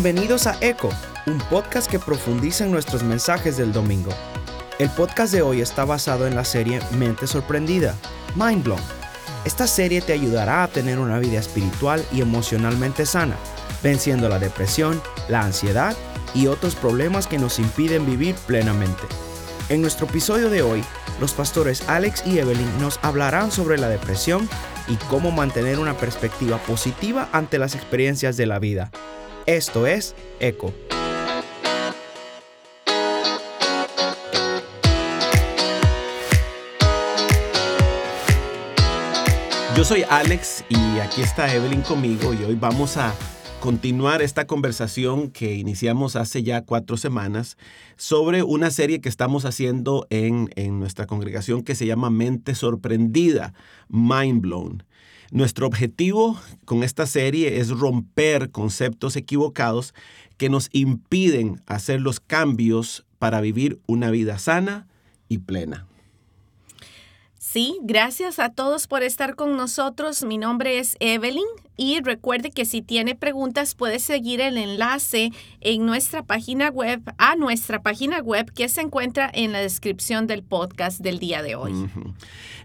Bienvenidos 0.00 0.46
a 0.46 0.56
Eco, 0.60 0.90
un 1.26 1.38
podcast 1.50 1.90
que 1.90 1.98
profundiza 1.98 2.64
en 2.64 2.70
nuestros 2.70 3.02
mensajes 3.02 3.56
del 3.56 3.72
domingo. 3.72 4.12
El 4.78 4.90
podcast 4.90 5.32
de 5.32 5.42
hoy 5.42 5.60
está 5.60 5.84
basado 5.84 6.28
en 6.28 6.36
la 6.36 6.44
serie 6.44 6.78
Mente 6.96 7.26
Sorprendida, 7.26 7.96
Mind 8.36 8.62
Blown. 8.62 8.80
Esta 9.44 9.66
serie 9.66 10.00
te 10.00 10.12
ayudará 10.12 10.62
a 10.62 10.68
tener 10.68 11.00
una 11.00 11.18
vida 11.18 11.40
espiritual 11.40 12.04
y 12.12 12.20
emocionalmente 12.20 13.06
sana, 13.06 13.34
venciendo 13.82 14.28
la 14.28 14.38
depresión, 14.38 15.02
la 15.28 15.40
ansiedad 15.40 15.96
y 16.32 16.46
otros 16.46 16.76
problemas 16.76 17.26
que 17.26 17.38
nos 17.38 17.58
impiden 17.58 18.06
vivir 18.06 18.36
plenamente. 18.46 19.02
En 19.68 19.82
nuestro 19.82 20.06
episodio 20.06 20.48
de 20.48 20.62
hoy, 20.62 20.84
los 21.20 21.32
pastores 21.32 21.82
Alex 21.88 22.24
y 22.24 22.38
Evelyn 22.38 22.78
nos 22.78 23.00
hablarán 23.02 23.50
sobre 23.50 23.78
la 23.78 23.88
depresión 23.88 24.48
y 24.86 24.94
cómo 25.10 25.32
mantener 25.32 25.80
una 25.80 25.96
perspectiva 25.96 26.58
positiva 26.58 27.28
ante 27.32 27.58
las 27.58 27.74
experiencias 27.74 28.36
de 28.36 28.46
la 28.46 28.60
vida. 28.60 28.92
Esto 29.48 29.86
es 29.86 30.14
ECO. 30.40 30.74
Yo 39.74 39.84
soy 39.84 40.02
Alex 40.10 40.66
y 40.68 40.98
aquí 40.98 41.22
está 41.22 41.54
Evelyn 41.54 41.80
conmigo 41.80 42.34
y 42.34 42.44
hoy 42.44 42.56
vamos 42.56 42.98
a 42.98 43.14
continuar 43.60 44.20
esta 44.20 44.46
conversación 44.46 45.30
que 45.30 45.54
iniciamos 45.54 46.14
hace 46.16 46.42
ya 46.42 46.60
cuatro 46.66 46.98
semanas 46.98 47.56
sobre 47.96 48.42
una 48.42 48.70
serie 48.70 49.00
que 49.00 49.08
estamos 49.08 49.46
haciendo 49.46 50.06
en, 50.10 50.50
en 50.56 50.78
nuestra 50.78 51.06
congregación 51.06 51.62
que 51.62 51.74
se 51.74 51.86
llama 51.86 52.10
Mente 52.10 52.54
Sorprendida, 52.54 53.54
Mind 53.88 54.42
Blown. 54.42 54.82
Nuestro 55.30 55.66
objetivo 55.66 56.38
con 56.64 56.82
esta 56.82 57.06
serie 57.06 57.58
es 57.58 57.68
romper 57.68 58.50
conceptos 58.50 59.16
equivocados 59.16 59.92
que 60.38 60.48
nos 60.48 60.70
impiden 60.72 61.60
hacer 61.66 62.00
los 62.00 62.20
cambios 62.20 63.04
para 63.18 63.40
vivir 63.40 63.78
una 63.86 64.10
vida 64.10 64.38
sana 64.38 64.86
y 65.28 65.38
plena. 65.38 65.87
Sí, 67.50 67.78
gracias 67.80 68.40
a 68.40 68.50
todos 68.50 68.86
por 68.86 69.02
estar 69.02 69.34
con 69.34 69.56
nosotros. 69.56 70.22
Mi 70.22 70.36
nombre 70.36 70.78
es 70.78 70.98
Evelyn 71.00 71.46
y 71.78 71.98
recuerde 72.02 72.50
que 72.50 72.66
si 72.66 72.82
tiene 72.82 73.14
preguntas 73.14 73.74
puede 73.74 74.00
seguir 74.00 74.42
el 74.42 74.58
enlace 74.58 75.32
en 75.62 75.86
nuestra 75.86 76.22
página 76.22 76.68
web, 76.68 77.00
a 77.16 77.36
nuestra 77.36 77.80
página 77.80 78.20
web 78.20 78.52
que 78.52 78.68
se 78.68 78.82
encuentra 78.82 79.30
en 79.32 79.52
la 79.52 79.60
descripción 79.60 80.26
del 80.26 80.42
podcast 80.42 81.00
del 81.00 81.18
día 81.20 81.42
de 81.42 81.54
hoy. 81.54 81.72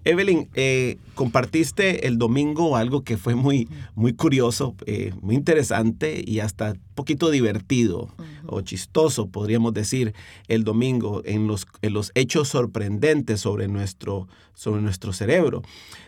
Evelyn, 0.04 0.50
eh, 0.54 0.98
compartiste 1.16 2.06
el 2.06 2.18
domingo 2.18 2.76
algo 2.76 3.06
que 3.06 3.16
fue 3.16 3.36
muy, 3.36 3.70
muy 3.96 4.12
curioso, 4.12 4.76
eh, 4.86 5.14
muy 5.22 5.36
interesante 5.36 6.22
y 6.28 6.42
hasta 6.42 6.74
poquito 6.94 7.30
divertido 7.30 8.10
o 8.46 8.62
chistoso, 8.62 9.28
podríamos 9.28 9.74
decir, 9.74 10.14
el 10.48 10.64
domingo 10.64 11.22
en 11.26 11.48
los, 11.48 11.66
en 11.82 11.94
los 11.94 12.12
hechos 12.16 12.50
sorprendentes 12.50 13.42
sobre 13.42 13.68
nuestro, 13.68 14.28
sobre 14.54 14.82
nuestro 14.82 15.14
cerebro. 15.14 15.62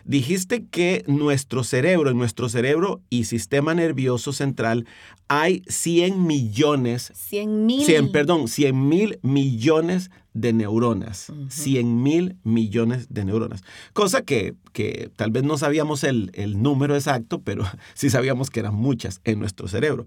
Dijiste 0.04 0.64
que 0.66 1.04
nuestro 1.06 1.64
cerebro, 1.64 2.10
en 2.10 2.18
nuestro 2.18 2.48
cerebro 2.48 3.00
y 3.10 3.24
sistema 3.24 3.74
nervioso 3.74 4.32
central 4.32 4.86
hay 5.28 5.62
100 5.68 6.26
millones. 6.26 7.12
100 7.14 7.66
mil. 7.66 8.10
perdón, 8.12 8.48
100 8.48 8.88
mil 8.88 9.18
millones 9.22 10.10
de 10.36 10.52
neuronas. 10.52 11.32
100 11.48 12.02
mil 12.02 12.36
millones 12.44 13.06
de 13.08 13.24
neuronas. 13.24 13.64
Cosa 13.94 14.22
que, 14.22 14.54
que 14.72 15.10
tal 15.16 15.30
vez 15.30 15.44
no 15.44 15.56
sabíamos 15.56 16.04
el, 16.04 16.30
el, 16.34 16.62
número 16.62 16.94
exacto, 16.94 17.40
pero 17.40 17.64
sí 17.94 18.10
sabíamos 18.10 18.50
que 18.50 18.60
eran 18.60 18.74
muchas 18.74 19.20
en 19.24 19.40
nuestro 19.40 19.66
cerebro. 19.66 20.04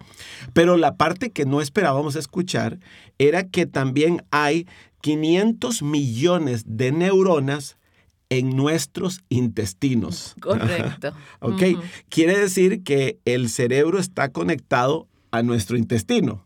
Pero 0.54 0.78
la 0.78 0.96
parte 0.96 1.32
que 1.32 1.46
no 1.46 1.62
esperábamos 1.62 2.16
escuchar 2.16 2.80
era 3.18 3.44
que 3.48 3.66
también 3.66 4.24
hay 4.30 4.68
500 5.02 5.82
millones 5.82 6.64
de 6.68 6.92
neuronas 6.92 7.78
en 8.30 8.56
nuestros 8.56 9.22
intestinos. 9.30 10.36
Correcto. 10.42 11.14
ok. 11.40 11.64
Quiere 12.10 12.38
decir 12.38 12.84
que 12.84 13.18
el 13.26 13.50
cerebro 13.50 13.98
está 13.98 14.30
conectado 14.30 15.08
a 15.32 15.42
nuestro 15.42 15.76
intestino. 15.76 16.44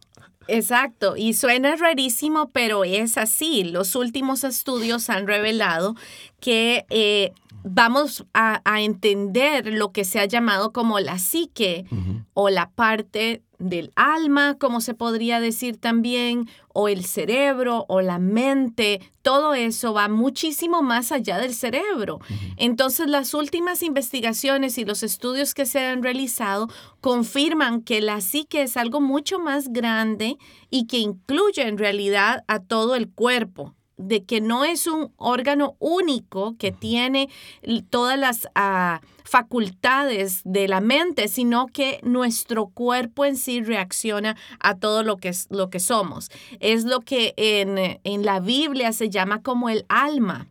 Exacto, 0.47 1.15
y 1.15 1.33
suena 1.33 1.75
rarísimo, 1.75 2.49
pero 2.49 2.83
es 2.83 3.17
así. 3.17 3.63
Los 3.63 3.95
últimos 3.95 4.43
estudios 4.43 5.09
han 5.09 5.27
revelado 5.27 5.95
que 6.39 6.85
eh, 6.89 7.31
vamos 7.63 8.25
a, 8.33 8.61
entender 8.81 9.67
lo 9.73 9.91
que 9.91 10.03
se 10.03 10.19
ha 10.19 10.25
llamado 10.25 10.73
como 10.73 10.99
la 10.99 11.17
psique 11.17 11.85
o 12.33 12.49
la 12.49 12.69
parte 12.71 13.41
del 13.69 13.91
alma, 13.96 14.57
como 14.59 14.81
se 14.81 14.94
podría 14.94 15.40
decir 15.40 15.78
también, 15.78 16.50
o 16.74 16.88
el 16.88 17.06
cerebro 17.06 17.85
o 17.88 18.01
la 18.01 18.19
mente, 18.19 19.00
todo 19.22 19.53
eso 19.53 19.94
va 19.94 20.09
muchísimo 20.09 20.81
más 20.81 21.12
allá 21.12 21.38
del 21.38 21.53
cerebro. 21.53 22.19
Entonces 22.57 23.07
las 23.07 23.34
últimas 23.34 23.84
investigaciones 23.84 24.78
y 24.78 24.85
los 24.85 25.03
estudios 25.03 25.53
que 25.53 25.66
se 25.66 25.79
han 25.79 26.03
realizado 26.03 26.69
confirman 27.00 27.81
que 27.81 28.01
la 28.01 28.22
psique 28.22 28.63
es 28.63 28.78
algo 28.78 29.01
mucho 29.01 29.40
más 29.40 29.69
grande 29.69 30.38
y 30.69 30.88
que 30.88 30.97
incluye 30.97 31.68
en 31.68 31.78
realidad 31.78 32.44
a 32.47 32.59
todo 32.59 32.95
el 32.95 33.09
cuerpo 33.09 33.75
de 34.07 34.23
que 34.23 34.41
no 34.41 34.63
es 34.65 34.87
un 34.87 35.11
órgano 35.17 35.75
único 35.79 36.55
que 36.57 36.71
tiene 36.71 37.29
todas 37.89 38.17
las 38.17 38.47
ah, 38.55 39.01
facultades 39.23 40.41
de 40.43 40.67
la 40.67 40.81
mente, 40.81 41.27
sino 41.27 41.67
que 41.67 41.99
nuestro 42.03 42.67
cuerpo 42.67 43.25
en 43.25 43.37
sí 43.37 43.61
reacciona 43.61 44.35
a 44.59 44.75
todo 44.75 45.03
lo 45.03 45.17
que, 45.17 45.29
es, 45.29 45.47
lo 45.49 45.69
que 45.69 45.79
somos. 45.79 46.29
Es 46.59 46.85
lo 46.85 46.99
que 46.99 47.33
en, 47.37 47.99
en 48.03 48.25
la 48.25 48.39
Biblia 48.39 48.91
se 48.93 49.09
llama 49.09 49.41
como 49.41 49.69
el 49.69 49.85
alma 49.89 50.47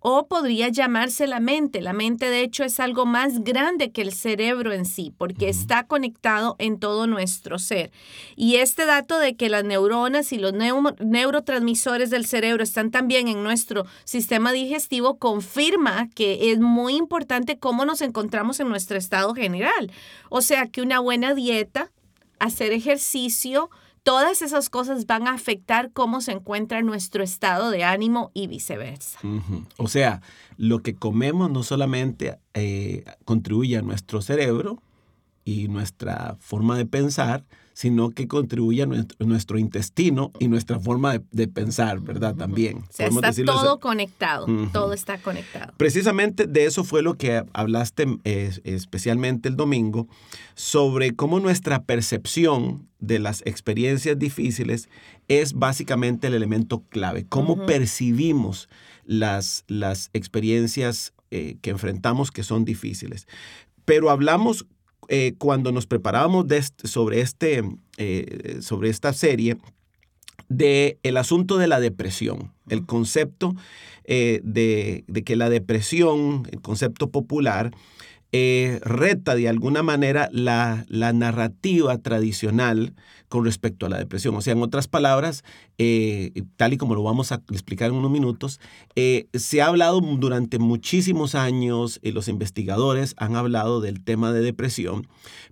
o 0.00 0.28
podría 0.28 0.68
llamarse 0.68 1.26
la 1.26 1.40
mente. 1.40 1.80
La 1.80 1.92
mente 1.92 2.30
de 2.30 2.42
hecho 2.42 2.64
es 2.64 2.78
algo 2.78 3.04
más 3.04 3.42
grande 3.42 3.90
que 3.90 4.02
el 4.02 4.12
cerebro 4.12 4.72
en 4.72 4.84
sí, 4.84 5.12
porque 5.16 5.48
está 5.48 5.84
conectado 5.84 6.54
en 6.58 6.78
todo 6.78 7.06
nuestro 7.06 7.58
ser. 7.58 7.90
Y 8.36 8.56
este 8.56 8.86
dato 8.86 9.18
de 9.18 9.34
que 9.34 9.48
las 9.48 9.64
neuronas 9.64 10.32
y 10.32 10.38
los 10.38 10.52
neurotransmisores 10.52 12.10
del 12.10 12.26
cerebro 12.26 12.62
están 12.62 12.90
también 12.90 13.26
en 13.28 13.42
nuestro 13.42 13.86
sistema 14.04 14.52
digestivo 14.52 15.18
confirma 15.18 16.08
que 16.14 16.52
es 16.52 16.60
muy 16.60 16.94
importante 16.94 17.58
cómo 17.58 17.84
nos 17.84 18.00
encontramos 18.00 18.60
en 18.60 18.68
nuestro 18.68 18.96
estado 18.96 19.34
general. 19.34 19.90
O 20.28 20.42
sea 20.42 20.66
que 20.68 20.80
una 20.80 21.00
buena 21.00 21.34
dieta, 21.34 21.90
hacer 22.38 22.72
ejercicio, 22.72 23.68
todas 24.08 24.40
esas 24.40 24.70
cosas 24.70 25.04
van 25.04 25.28
a 25.28 25.34
afectar 25.34 25.92
cómo 25.92 26.22
se 26.22 26.32
encuentra 26.32 26.80
nuestro 26.80 27.22
estado 27.22 27.70
de 27.70 27.84
ánimo 27.84 28.30
y 28.32 28.46
viceversa. 28.46 29.18
O 29.76 29.86
sea, 29.86 30.22
lo 30.56 30.82
que 30.82 30.94
comemos 30.94 31.50
no 31.50 31.62
solamente 31.62 32.38
eh, 32.54 33.04
contribuye 33.26 33.76
a 33.76 33.82
nuestro 33.82 34.22
cerebro 34.22 34.82
y 35.44 35.68
nuestra 35.68 36.38
forma 36.40 36.78
de 36.78 36.86
pensar, 36.86 37.44
sino 37.78 38.10
que 38.10 38.26
contribuye 38.26 38.82
a 38.82 38.86
nuestro, 38.86 39.56
intestino 39.56 40.32
y 40.40 40.48
nuestra 40.48 40.80
forma 40.80 41.22
de, 41.30 41.46
pensar, 41.46 42.00
¿verdad? 42.00 42.34
También. 42.34 42.78
O 42.78 42.86
sea, 42.90 43.06
está 43.06 43.32
todo 43.44 43.78
conectado, 43.78 44.46
todo 44.72 44.92
está 44.92 45.18
conectado. 45.18 45.74
Precisamente 45.76 46.48
de 46.48 46.64
eso 46.64 46.82
fue 46.82 47.02
lo 47.02 47.14
que 47.14 47.44
hablaste 47.52 48.18
especialmente 48.64 49.48
el 49.48 49.54
domingo, 49.54 50.08
sobre 50.56 51.14
cómo 51.14 51.38
nuestra 51.38 51.84
percepción 51.84 52.88
de 52.98 53.20
las 53.20 53.42
experiencias 53.46 54.18
difíciles 54.18 54.88
es 55.28 55.52
básicamente 55.52 56.26
el 56.26 56.34
elemento 56.34 56.82
clave, 56.88 57.26
cómo 57.28 57.64
percibimos 57.64 58.68
las, 59.04 59.64
las 59.68 60.10
experiencias 60.14 61.12
eh, 61.30 61.58
que 61.62 61.70
enfrentamos 61.70 62.32
que 62.32 62.42
son 62.42 62.64
difíciles. 62.64 63.28
Pero 63.84 64.10
hablamos 64.10 64.66
eh, 65.08 65.34
cuando 65.38 65.72
nos 65.72 65.86
preparábamos 65.86 66.46
sobre, 66.84 67.20
este, 67.20 67.64
eh, 67.96 68.58
sobre 68.60 68.90
esta 68.90 69.12
serie, 69.12 69.56
de 70.48 70.98
el 71.02 71.16
asunto 71.16 71.58
de 71.58 71.66
la 71.66 71.80
depresión, 71.80 72.52
el 72.68 72.86
concepto 72.86 73.54
eh, 74.04 74.40
de, 74.44 75.04
de, 75.06 75.24
que 75.24 75.36
la 75.36 75.50
depresión, 75.50 76.48
el 76.50 76.60
concepto 76.60 77.10
popular, 77.10 77.72
eh, 78.30 78.78
reta 78.82 79.34
de 79.34 79.48
alguna 79.48 79.82
manera 79.82 80.28
la, 80.32 80.84
narrativa 80.90 81.96
tradicional 81.96 82.94
con 83.28 83.46
respecto 83.46 83.86
a 83.86 83.88
la 83.88 83.96
depresión. 83.96 84.34
O 84.36 84.42
sea, 84.42 84.52
en 84.52 84.62
otras 84.62 84.86
palabras, 84.86 85.44
eh, 85.78 86.32
tal 86.56 86.74
y 86.74 86.76
como 86.76 86.94
lo 86.94 87.02
vamos 87.02 87.32
a 87.32 87.36
explicar 87.50 87.88
en 87.88 87.96
unos 87.96 88.10
minutos, 88.10 88.60
eh, 88.96 89.28
se 89.32 89.62
ha 89.62 89.66
hablado 89.66 90.00
durante 90.00 90.58
muchísimos 90.58 91.34
años, 91.34 92.00
y 92.02 92.12
los 92.12 92.28
investigadores 92.28 93.14
han 93.16 93.34
hablado 93.34 93.80
del 93.80 94.02
tema 94.04 94.32
de 94.32 94.42
depresión, 94.42 95.06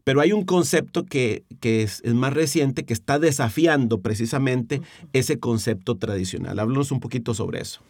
pero 0.05 0.21
hay 0.21 0.33
un 0.33 0.45
concepto 0.45 1.05
que, 1.07 1.45
es, 1.63 2.03
es, 2.05 2.15
más 2.15 2.35
reciente 2.35 2.85
que 2.85 2.93
está 2.93 3.19
desafiando 3.19 4.01
precisamente 4.03 4.83
ese 5.15 5.39
concepto 5.39 5.97
tradicional. 5.97 6.59
Háblanos 6.59 6.93
un 6.93 7.01
poquito 7.01 7.33
sobre 7.33 7.63
eso. 7.63 7.81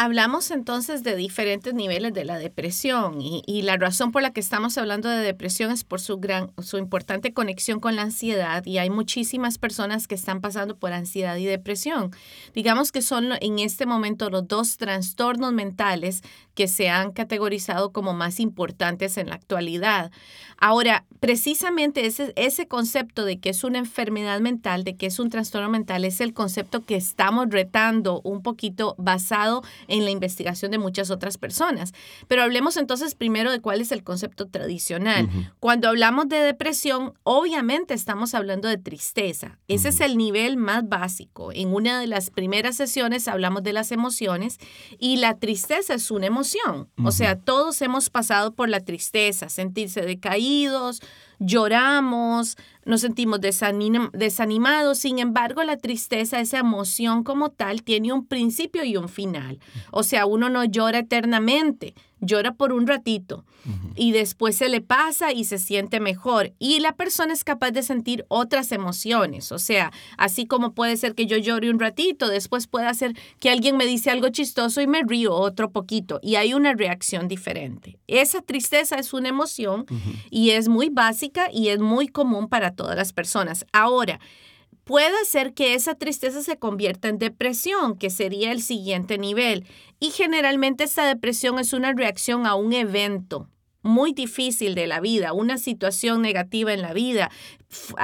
Hablamos 0.00 0.52
entonces 0.52 1.02
de 1.02 1.16
diferentes 1.16 1.74
niveles 1.74 2.14
de 2.14 2.24
la 2.24 2.38
depresión 2.38 3.20
y, 3.20 3.62
la 3.62 3.76
razón 3.76 4.12
por 4.12 4.22
la 4.22 4.32
que 4.32 4.38
estamos 4.38 4.78
hablando 4.78 5.08
de 5.08 5.16
depresión 5.16 5.72
es 5.72 5.82
por 5.82 6.00
su 6.00 6.18
gran, 6.18 6.52
su 6.62 6.78
importante 6.78 7.32
conexión 7.32 7.80
con 7.80 7.96
la 7.96 8.02
ansiedad 8.02 8.64
y 8.64 8.78
hay 8.78 8.90
muchísimas 8.90 9.58
personas 9.58 10.06
que 10.06 10.14
están 10.14 10.40
pasando 10.40 10.76
por 10.76 10.92
ansiedad 10.92 11.34
y 11.34 11.46
depresión. 11.46 12.12
Digamos 12.54 12.92
que 12.92 13.02
son 13.02 13.32
en 13.40 13.58
este 13.58 13.86
momento 13.86 14.30
los 14.30 14.46
dos 14.46 14.76
trastornos 14.76 15.52
mentales 15.52 16.22
que 16.58 16.66
se 16.66 16.88
han 16.88 17.12
categorizado 17.12 17.92
como 17.92 18.14
más 18.14 18.40
importantes 18.40 19.16
en 19.16 19.28
la 19.28 19.36
actualidad. 19.36 20.10
Ahora, 20.56 21.04
precisamente 21.20 22.04
ese, 22.04 22.32
ese 22.34 22.66
concepto 22.66 23.24
de 23.24 23.38
que 23.38 23.50
es 23.50 23.62
una 23.62 23.78
enfermedad 23.78 24.40
mental, 24.40 24.82
de 24.82 24.96
que 24.96 25.06
es 25.06 25.20
un 25.20 25.30
trastorno 25.30 25.68
mental, 25.68 26.04
es 26.04 26.20
el 26.20 26.34
concepto 26.34 26.84
que 26.84 26.96
estamos 26.96 27.46
retando 27.48 28.20
un 28.24 28.42
poquito 28.42 28.96
basado 28.98 29.62
en 29.86 30.04
la 30.04 30.10
investigación 30.10 30.72
de 30.72 30.78
muchas 30.78 31.12
otras 31.12 31.38
personas. 31.38 31.92
Pero 32.26 32.42
hablemos 32.42 32.76
entonces 32.76 33.14
primero 33.14 33.52
de 33.52 33.60
cuál 33.60 33.80
es 33.80 33.92
el 33.92 34.02
concepto 34.02 34.48
tradicional. 34.48 35.28
Cuando 35.60 35.88
hablamos 35.88 36.28
de 36.28 36.38
depresión, 36.38 37.14
obviamente 37.22 37.94
estamos 37.94 38.34
hablando 38.34 38.66
de 38.66 38.78
tristeza. 38.78 39.60
Ese 39.68 39.90
es 39.90 40.00
el 40.00 40.16
nivel 40.16 40.56
más 40.56 40.88
básico. 40.88 41.52
En 41.52 41.72
una 41.72 42.00
de 42.00 42.08
las 42.08 42.30
primeras 42.30 42.74
sesiones 42.74 43.28
hablamos 43.28 43.62
de 43.62 43.74
las 43.74 43.92
emociones 43.92 44.58
y 44.98 45.18
la 45.18 45.38
tristeza 45.38 45.94
es 45.94 46.10
una 46.10 46.26
emoción. 46.26 46.47
O 47.04 47.10
sea, 47.12 47.38
todos 47.38 47.80
hemos 47.82 48.10
pasado 48.10 48.52
por 48.54 48.68
la 48.68 48.80
tristeza, 48.80 49.48
sentirse 49.48 50.02
decaídos, 50.02 51.00
lloramos, 51.38 52.56
nos 52.88 53.02
sentimos 53.02 53.40
desanimados. 53.40 54.98
Sin 54.98 55.18
embargo, 55.18 55.62
la 55.62 55.76
tristeza, 55.76 56.40
esa 56.40 56.58
emoción 56.58 57.22
como 57.22 57.50
tal, 57.50 57.82
tiene 57.82 58.14
un 58.14 58.26
principio 58.26 58.82
y 58.82 58.96
un 58.96 59.10
final. 59.10 59.60
O 59.90 60.02
sea, 60.02 60.24
uno 60.24 60.48
no 60.48 60.64
llora 60.64 61.00
eternamente, 61.00 61.94
llora 62.20 62.54
por 62.54 62.72
un 62.72 62.86
ratito 62.86 63.44
y 63.94 64.12
después 64.12 64.56
se 64.56 64.68
le 64.68 64.80
pasa 64.80 65.32
y 65.32 65.44
se 65.44 65.58
siente 65.58 66.00
mejor. 66.00 66.52
Y 66.58 66.80
la 66.80 66.94
persona 66.94 67.32
es 67.32 67.44
capaz 67.44 67.72
de 67.72 67.82
sentir 67.82 68.24
otras 68.28 68.72
emociones. 68.72 69.52
O 69.52 69.58
sea, 69.58 69.92
así 70.16 70.46
como 70.46 70.72
puede 70.72 70.96
ser 70.96 71.14
que 71.14 71.26
yo 71.26 71.36
llore 71.36 71.70
un 71.70 71.78
ratito, 71.78 72.28
después 72.28 72.66
puede 72.66 72.92
ser 72.94 73.14
que 73.40 73.50
alguien 73.50 73.76
me 73.76 73.86
dice 73.86 74.10
algo 74.10 74.28
chistoso 74.30 74.80
y 74.80 74.86
me 74.86 75.02
río 75.02 75.34
otro 75.34 75.70
poquito 75.70 76.18
y 76.22 76.36
hay 76.36 76.54
una 76.54 76.72
reacción 76.72 77.28
diferente. 77.28 77.98
Esa 78.06 78.40
tristeza 78.40 78.96
es 78.96 79.12
una 79.12 79.28
emoción 79.28 79.84
y 80.30 80.50
es 80.50 80.68
muy 80.68 80.88
básica 80.88 81.48
y 81.52 81.68
es 81.68 81.78
muy 81.78 82.08
común 82.08 82.48
para 82.48 82.74
todas 82.78 82.96
las 82.96 83.12
personas. 83.12 83.66
Ahora, 83.74 84.20
puede 84.84 85.26
ser 85.26 85.52
que 85.52 85.74
esa 85.74 85.96
tristeza 85.96 86.40
se 86.40 86.58
convierta 86.58 87.08
en 87.08 87.18
depresión, 87.18 87.98
que 87.98 88.08
sería 88.08 88.52
el 88.52 88.62
siguiente 88.62 89.18
nivel. 89.18 89.66
Y 90.00 90.12
generalmente 90.12 90.84
esa 90.84 91.04
depresión 91.04 91.58
es 91.58 91.74
una 91.74 91.92
reacción 91.92 92.46
a 92.46 92.54
un 92.54 92.72
evento 92.72 93.50
muy 93.82 94.12
difícil 94.12 94.74
de 94.74 94.86
la 94.86 95.00
vida, 95.00 95.32
una 95.32 95.58
situación 95.58 96.22
negativa 96.22 96.72
en 96.72 96.82
la 96.82 96.92
vida, 96.92 97.30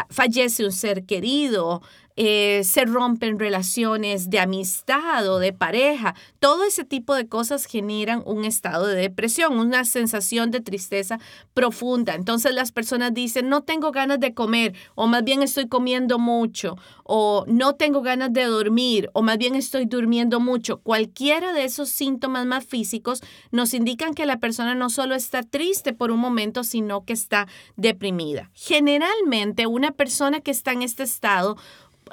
fallece 0.08 0.64
un 0.64 0.72
ser 0.72 1.04
querido, 1.04 1.82
eh, 2.16 2.62
se 2.64 2.84
rompen 2.84 3.38
relaciones 3.38 4.30
de 4.30 4.38
amistad 4.38 5.28
o 5.28 5.38
de 5.38 5.52
pareja. 5.52 6.14
Todo 6.38 6.64
ese 6.64 6.84
tipo 6.84 7.14
de 7.14 7.26
cosas 7.26 7.64
generan 7.64 8.22
un 8.24 8.44
estado 8.44 8.86
de 8.86 8.94
depresión, 8.94 9.58
una 9.58 9.84
sensación 9.84 10.50
de 10.50 10.60
tristeza 10.60 11.18
profunda. 11.54 12.14
Entonces 12.14 12.54
las 12.54 12.70
personas 12.70 13.12
dicen, 13.14 13.48
no 13.48 13.62
tengo 13.62 13.90
ganas 13.90 14.20
de 14.20 14.32
comer, 14.32 14.74
o 14.94 15.06
más 15.06 15.24
bien 15.24 15.42
estoy 15.42 15.68
comiendo 15.68 16.18
mucho, 16.18 16.76
o 17.02 17.44
no 17.48 17.74
tengo 17.74 18.02
ganas 18.02 18.32
de 18.32 18.44
dormir, 18.44 19.10
o 19.12 19.22
más 19.22 19.38
bien 19.38 19.54
estoy 19.56 19.86
durmiendo 19.86 20.38
mucho. 20.38 20.78
Cualquiera 20.78 21.52
de 21.52 21.64
esos 21.64 21.88
síntomas 21.88 22.46
más 22.46 22.64
físicos 22.64 23.22
nos 23.50 23.74
indican 23.74 24.14
que 24.14 24.26
la 24.26 24.38
persona 24.38 24.74
no 24.74 24.88
solo 24.88 25.14
está 25.14 25.42
triste 25.42 25.92
por 25.92 26.10
un 26.10 26.20
momento, 26.20 26.64
sino 26.64 27.04
que 27.04 27.12
está 27.12 27.48
deprimida. 27.76 28.50
Generalmente 28.54 29.66
una 29.66 29.90
persona 29.90 30.40
que 30.40 30.50
está 30.50 30.72
en 30.72 30.82
este 30.82 31.02
estado 31.02 31.56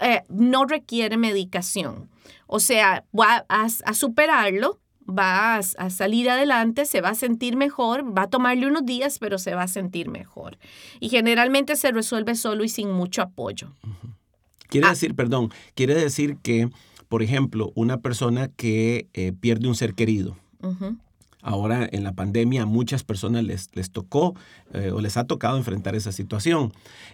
eh, 0.01 0.21
no 0.29 0.65
requiere 0.65 1.17
medicación. 1.17 2.09
O 2.47 2.59
sea, 2.59 3.05
va 3.17 3.45
a, 3.49 3.93
superarlo, 3.93 4.79
va 5.07 5.55
a, 5.55 5.89
salir 5.89 6.29
adelante, 6.29 6.85
se 6.85 7.01
va 7.01 7.09
a 7.09 7.15
sentir 7.15 7.55
mejor, 7.55 8.17
va 8.17 8.23
a 8.23 8.29
tomarle 8.29 8.67
unos 8.67 8.85
días, 8.85 9.19
pero 9.19 9.38
se 9.38 9.55
va 9.55 9.63
a 9.63 9.67
sentir 9.67 10.09
mejor. 10.09 10.57
Y 10.99 11.09
generalmente 11.09 11.75
se 11.75 11.91
resuelve 11.91 12.35
solo 12.35 12.63
y 12.63 12.69
sin 12.69 12.91
mucho 12.91 13.21
apoyo. 13.21 13.73
Quiere 14.67 14.88
Ah. 14.88 14.91
decir, 14.91 15.15
perdón, 15.15 15.49
quiere 15.75 15.95
decir 15.95 16.38
que, 16.43 16.69
por 17.09 17.23
ejemplo, 17.23 17.71
una 17.75 18.01
persona 18.01 18.49
que 18.49 19.07
eh, 19.13 19.33
pierde 19.39 19.67
un 19.67 19.75
ser 19.75 19.93
querido. 19.95 20.38
Ahora 21.41 21.88
en 21.91 22.03
la 22.03 22.13
pandemia 22.13 22.63
a 22.63 22.65
muchas 22.65 23.03
personas 23.03 23.43
les, 23.43 23.69
les 23.73 23.91
tocó 23.91 24.35
eh, 24.73 24.91
o 24.91 25.01
les 25.01 25.17
ha 25.17 25.25
tocado 25.25 25.57
enfrentar 25.57 25.95
esa 25.95 26.11
situación. 26.11 26.71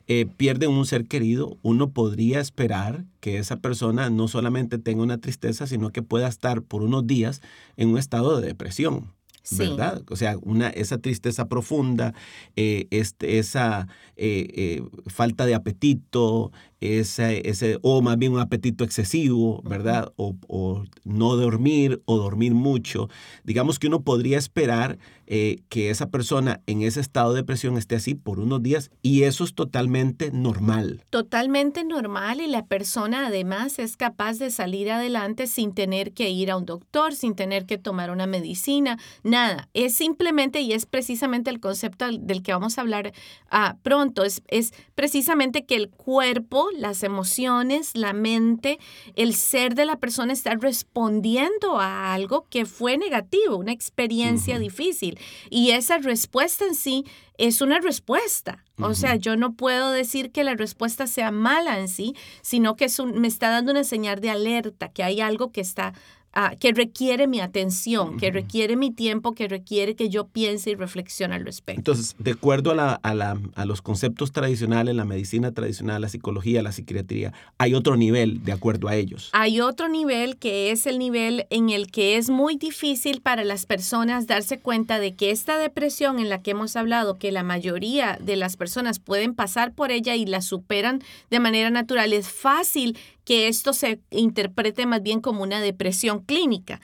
Eh, 0.08 0.26
pierden 0.38 0.72
un 0.72 0.86
ser 0.86 1.08
querido, 1.08 1.58
uno 1.62 1.92
podría 1.92 2.40
esperar 2.40 3.06
que 3.20 3.38
esa 3.38 3.58
persona 3.58 4.10
no 4.10 4.28
solamente 4.28 4.78
tenga 4.78 5.04
una 5.04 5.20
tristeza, 5.20 5.68
sino 5.68 5.92
que 5.92 6.02
pueda 6.02 6.28
estar 6.28 6.62
por 6.62 6.82
unos 6.84 7.08
días 7.08 7.42
en 7.78 7.90
un 7.90 7.98
estado 7.98 8.40
de 8.40 8.48
depresión. 8.48 9.17
Sí. 9.50 9.60
¿Verdad? 9.60 10.04
O 10.10 10.18
sea, 10.18 10.36
una, 10.42 10.68
esa 10.68 10.98
tristeza 10.98 11.48
profunda, 11.48 12.14
eh, 12.58 12.88
este, 12.92 13.40
esa 13.40 13.88
eh, 14.18 14.46
eh, 14.54 14.84
falta 15.06 15.46
de 15.46 15.56
apetito, 15.56 16.52
ese, 16.82 17.48
ese, 17.50 17.80
o 17.82 18.02
más 18.02 18.18
bien 18.18 18.34
un 18.34 18.42
apetito 18.42 18.84
excesivo, 18.84 19.62
¿verdad? 19.64 20.12
O, 20.18 20.36
o 20.48 20.84
no 21.06 21.38
dormir 21.38 22.02
o 22.04 22.18
dormir 22.18 22.54
mucho. 22.56 23.08
Digamos 23.46 23.80
que 23.80 23.88
uno 23.88 24.02
podría 24.02 24.38
esperar 24.38 25.00
eh, 25.28 25.60
que 25.70 25.90
esa 25.90 26.10
persona 26.10 26.62
en 26.66 26.82
ese 26.82 27.00
estado 27.00 27.34
de 27.34 27.42
depresión 27.42 27.78
esté 27.78 27.96
así 27.96 28.16
por 28.16 28.40
unos 28.40 28.64
días 28.64 28.90
y 29.02 29.24
eso 29.24 29.44
es 29.44 29.54
totalmente 29.54 30.32
normal. 30.32 31.04
Totalmente 31.10 31.84
normal 31.84 32.42
y 32.42 32.48
la 32.48 32.66
persona 32.66 33.28
además 33.28 33.80
es 33.80 33.98
capaz 33.98 34.40
de 34.40 34.50
salir 34.52 34.90
adelante 34.92 35.48
sin 35.48 35.74
tener 35.74 36.14
que 36.14 36.30
ir 36.30 36.50
a 36.52 36.58
un 36.58 36.66
doctor, 36.66 37.14
sin 37.14 37.36
tener 37.36 37.66
que 37.66 37.78
tomar 37.78 38.10
una 38.12 38.26
medicina, 38.28 38.98
nada. 39.24 39.70
Es 39.74 39.96
simplemente, 39.96 40.62
y 40.62 40.74
es 40.74 40.86
precisamente 40.86 41.50
el 41.50 41.60
concepto 41.60 42.06
del- 42.06 42.42
que 42.42 42.54
vamos 42.54 42.78
a 42.78 42.82
hablar 42.82 43.14
ah, 43.50 43.78
pronto, 43.84 44.24
es, 44.24 44.42
es 44.48 44.74
precisamente 44.96 45.66
que 45.66 45.76
el 45.76 45.90
cuerpo, 45.90 46.68
las 46.78 47.04
emociones, 47.04 47.92
la 47.96 48.14
mente, 48.14 48.78
el 49.16 49.34
ser 49.34 49.76
de 49.76 49.86
la 49.86 49.98
persona 49.98 50.34
está 50.34 50.56
respondiendo 50.56 51.80
a 51.80 52.14
algo 52.14 52.46
que 52.50 52.66
fue 52.66 52.98
negativo, 52.98 53.56
una 53.58 53.72
experiencia 53.72 54.60
difícil. 54.60 55.17
Y 55.50 55.72
esa 55.72 55.98
respuesta 55.98 56.66
en 56.66 56.76
sí 56.76 57.06
es 57.38 57.62
una 57.62 57.80
respuesta. 57.80 58.64
O 58.80 58.94
sea, 58.94 59.16
yo 59.16 59.36
no 59.38 59.54
puedo 59.56 59.92
decir 59.92 60.32
que 60.32 60.44
la 60.44 60.54
respuesta 60.56 61.08
sea 61.08 61.32
mala 61.32 61.80
en 61.80 61.88
sí, 61.88 62.16
sino 62.42 62.76
que 62.76 62.86
es 62.86 63.00
un- 63.00 63.20
me 63.20 63.28
está 63.28 63.50
dando 63.50 63.72
una 63.72 63.84
señal 63.84 64.22
de 64.22 64.30
alerta, 64.30 64.90
que 64.90 65.04
hay 65.04 65.20
algo 65.22 65.52
que 65.52 65.62
está, 65.62 65.94
ah, 66.40 66.56
que 66.60 66.72
requiere 66.72 67.26
mi 67.28 67.40
atención, 67.40 68.18
que 68.18 68.30
requiere 68.32 68.76
mi 68.76 68.92
tiempo, 68.92 69.34
que 69.34 69.48
requiere 69.48 69.96
que 69.96 70.08
yo 70.10 70.28
piense 70.28 70.70
y 70.70 70.76
reflexione 70.76 71.34
al 71.36 71.44
respecto. 71.44 71.80
Entonces, 71.80 72.16
de 72.20 72.32
acuerdo 72.32 72.72
a, 72.72 72.76
la- 72.76 72.94
a 73.02 73.14
la- 73.16 73.40
a 73.56 73.66
los 73.66 73.82
conceptos 73.82 74.32
tradicionales, 74.32 74.96
la 74.96 75.04
medicina 75.06 75.52
tradicional, 75.52 76.02
la 76.02 76.10
psicología, 76.10 76.62
la 76.62 76.72
psiquiatría, 76.72 77.34
hay 77.58 77.74
otro 77.74 77.98
nivel 77.98 78.44
de 78.44 78.52
acuerdo 78.52 78.88
a 78.88 78.96
ellos. 78.96 79.30
Hay 79.34 79.60
otro 79.62 79.90
nivel 79.90 80.38
que 80.38 80.70
es 80.72 80.86
el 80.86 81.00
nivel 81.00 81.46
en 81.50 81.70
el 81.72 81.90
que 81.92 82.18
es 82.18 82.30
muy 82.30 82.56
difícil 82.56 83.22
para 83.22 83.44
las 83.44 83.66
personas 83.66 84.28
darse 84.28 84.60
cuenta 84.60 85.00
de 85.00 85.16
que 85.16 85.32
esta 85.32 85.58
depresión 85.58 86.20
en 86.20 86.30
la 86.30 86.42
que 86.44 86.52
hemos 86.52 86.76
hablado, 86.76 87.18
que 87.18 87.32
la 87.32 87.42
mayoría 87.44 88.20
de 88.22 88.36
las 88.36 88.58
personas 88.58 89.00
pueden 89.00 89.34
pasar 89.34 89.74
por 89.74 89.90
ella 89.92 90.16
y 90.16 90.26
la 90.28 90.42
superan 90.42 91.02
de 91.32 91.40
manera 91.40 91.72
natural, 91.72 92.14
es 92.14 92.28
fácil 92.30 92.96
que 93.28 93.50
esto 93.50 93.74
se 93.74 94.00
interprete 94.10 94.86
más 94.86 95.04
bien 95.04 95.20
como 95.20 95.44
una 95.44 95.60
depresión 95.60 96.22
clínica. 96.22 96.80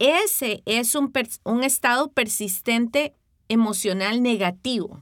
Ese 0.00 0.64
es 0.66 0.96
un, 0.96 1.12
un 1.44 1.62
estado 1.62 2.10
persistente 2.10 3.14
emocional 3.48 4.20
negativo 4.20 5.00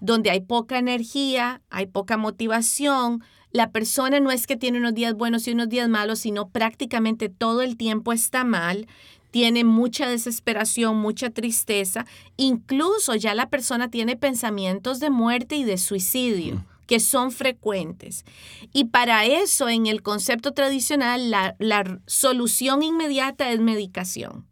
donde 0.00 0.30
hay 0.30 0.42
poca 0.42 0.78
energía, 0.78 1.60
hay 1.70 1.86
poca 1.86 2.16
motivación. 2.16 3.24
La 3.50 3.72
persona 3.72 4.20
no 4.20 4.30
es 4.30 4.46
que 4.46 4.56
tiene 4.56 4.78
unos 4.78 4.94
días 4.94 5.14
buenos 5.14 5.48
y 5.48 5.54
unos 5.54 5.68
días 5.68 5.88
malos, 5.88 6.20
sino 6.20 6.50
prácticamente 6.50 7.28
todo 7.28 7.60
el 7.60 7.76
tiempo 7.76 8.12
está 8.12 8.44
mal, 8.44 8.86
tiene 9.32 9.64
mucha 9.64 10.08
desesperación, 10.08 10.98
mucha 10.98 11.30
tristeza, 11.30 12.06
incluso 12.36 13.16
ya 13.16 13.34
la 13.34 13.50
persona 13.50 13.90
tiene 13.90 14.14
pensamientos 14.14 15.00
de 15.00 15.10
muerte 15.10 15.56
y 15.56 15.64
de 15.64 15.78
suicidio 15.78 16.64
que 16.86 17.00
son 17.00 17.30
frecuentes. 17.32 18.24
Y 18.72 18.86
para 18.86 19.24
eso, 19.24 19.68
en 19.68 19.86
el 19.86 20.02
concepto 20.02 20.52
tradicional, 20.52 21.30
la, 21.30 21.56
la 21.58 22.00
solución 22.06 22.82
inmediata 22.82 23.50
es 23.50 23.60
medicación. 23.60 24.46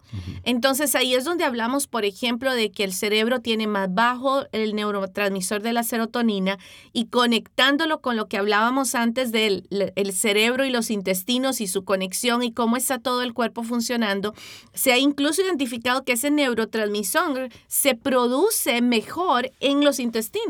Entonces 0.45 0.95
ahí 0.95 1.15
es 1.15 1.25
donde 1.25 1.45
hablamos, 1.45 1.87
por 1.87 2.05
ejemplo, 2.05 2.53
de 2.53 2.71
que 2.71 2.85
el 2.85 2.93
cerebro 2.93 3.41
tiene 3.41 3.67
más 3.67 3.93
bajo 3.93 4.45
el 4.53 4.75
neurotransmisor 4.75 5.63
de 5.63 5.73
la 5.73 5.83
serotonina 5.83 6.59
y 6.93 7.07
conectándolo 7.07 8.01
con 8.01 8.17
lo 8.17 8.27
que 8.27 8.39
hablábamos 8.39 8.95
antes 8.95 9.33
del 9.33 9.67
el 9.71 10.13
cerebro 10.13 10.65
y 10.65 10.71
los 10.71 10.91
intestinos 10.91 11.61
y 11.61 11.67
su 11.67 11.85
conexión 11.85 12.43
y 12.43 12.53
cómo 12.53 12.77
está 12.77 12.99
todo 12.99 13.23
el 13.23 13.35
cuerpo 13.35 13.63
funcionando, 13.63 14.35
se 14.75 14.93
ha 14.93 14.99
incluso 14.99 15.43
identificado 15.43 16.05
que 16.05 16.13
ese 16.13 16.31
neurotransmisor 16.31 17.51
se 17.67 17.95
produce 17.95 18.81
mejor 18.83 19.51
en 19.61 19.85
los 19.85 20.01
intestinos 20.01 20.41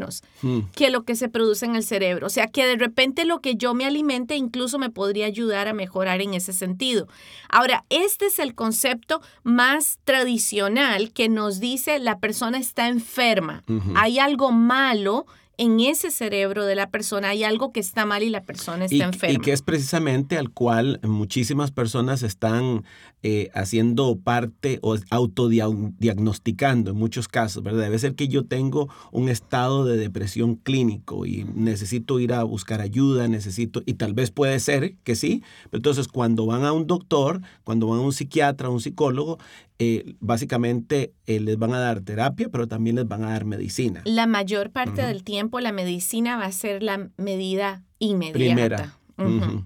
Hmm. 0.42 0.60
que 0.74 0.90
lo 0.90 1.04
que 1.04 1.16
se 1.16 1.28
produce 1.28 1.66
en 1.66 1.76
el 1.76 1.84
cerebro. 1.84 2.26
O 2.26 2.30
sea 2.30 2.46
que 2.46 2.64
de 2.64 2.76
repente 2.76 3.24
lo 3.24 3.40
que 3.40 3.56
yo 3.56 3.74
me 3.74 3.84
alimente 3.84 4.36
incluso 4.36 4.78
me 4.78 4.90
podría 4.90 5.26
ayudar 5.26 5.68
a 5.68 5.74
mejorar 5.74 6.20
en 6.22 6.34
ese 6.34 6.52
sentido. 6.52 7.08
Ahora, 7.48 7.84
este 7.90 8.26
es 8.26 8.38
el 8.38 8.54
concepto 8.54 9.20
más 9.42 9.49
tradicional 10.04 11.12
que 11.12 11.28
nos 11.28 11.60
dice 11.60 11.98
la 11.98 12.18
persona 12.18 12.58
está 12.58 12.88
enferma. 12.88 13.62
Hay 13.94 14.18
algo 14.18 14.52
malo 14.52 15.26
en 15.60 15.78
ese 15.78 16.10
cerebro 16.10 16.64
de 16.64 16.74
la 16.74 16.88
persona, 16.88 17.28
hay 17.28 17.44
algo 17.44 17.70
que 17.70 17.80
está 17.80 18.06
mal 18.06 18.22
y 18.22 18.30
la 18.30 18.44
persona 18.44 18.86
está 18.86 18.96
y, 18.96 19.02
enferma. 19.02 19.34
y 19.34 19.36
que 19.36 19.52
es 19.52 19.60
precisamente 19.60 20.38
al 20.38 20.48
cual 20.48 21.00
muchísimas 21.02 21.70
personas 21.70 22.22
están 22.22 22.82
eh, 23.22 23.50
haciendo 23.52 24.16
parte 24.16 24.78
o 24.80 24.96
autodiagnosticando 25.10 26.92
en 26.92 26.96
muchos 26.96 27.28
casos, 27.28 27.62
¿verdad? 27.62 27.82
Debe 27.82 27.98
ser 27.98 28.14
que 28.14 28.28
yo 28.28 28.46
tengo 28.46 28.88
un 29.12 29.28
estado 29.28 29.84
de 29.84 29.98
depresión 29.98 30.54
clínico 30.54 31.26
y 31.26 31.44
necesito 31.44 32.18
ir 32.20 32.32
a 32.32 32.42
buscar 32.42 32.80
ayuda, 32.80 33.28
necesito, 33.28 33.82
y 33.84 33.94
tal 33.94 34.14
vez 34.14 34.30
puede 34.30 34.58
ser 34.60 34.94
que 35.04 35.14
sí, 35.14 35.42
pero 35.64 35.80
entonces 35.80 36.08
cuando 36.08 36.46
van 36.46 36.64
a 36.64 36.72
un 36.72 36.86
doctor, 36.86 37.42
cuando 37.64 37.86
van 37.86 37.98
a 37.98 38.02
un 38.02 38.14
psiquiatra, 38.14 38.68
a 38.68 38.70
un 38.70 38.80
psicólogo, 38.80 39.38
eh, 39.82 40.14
básicamente 40.20 41.14
eh, 41.26 41.40
les 41.40 41.56
van 41.58 41.72
a 41.74 41.78
dar 41.80 42.00
terapia, 42.02 42.48
pero 42.50 42.68
también 42.68 42.96
les 42.96 43.08
van 43.08 43.24
a 43.24 43.30
dar 43.30 43.46
medicina. 43.46 44.02
La 44.04 44.26
mayor 44.26 44.70
parte 44.70 45.00
del 45.02 45.24
tiempo 45.24 45.58
la 45.58 45.72
medicina 45.72 46.36
va 46.36 46.44
a 46.44 46.52
ser 46.52 46.82
la 46.82 47.08
medida 47.16 47.82
inmediata. 47.98 48.34
Primera. 49.16 49.64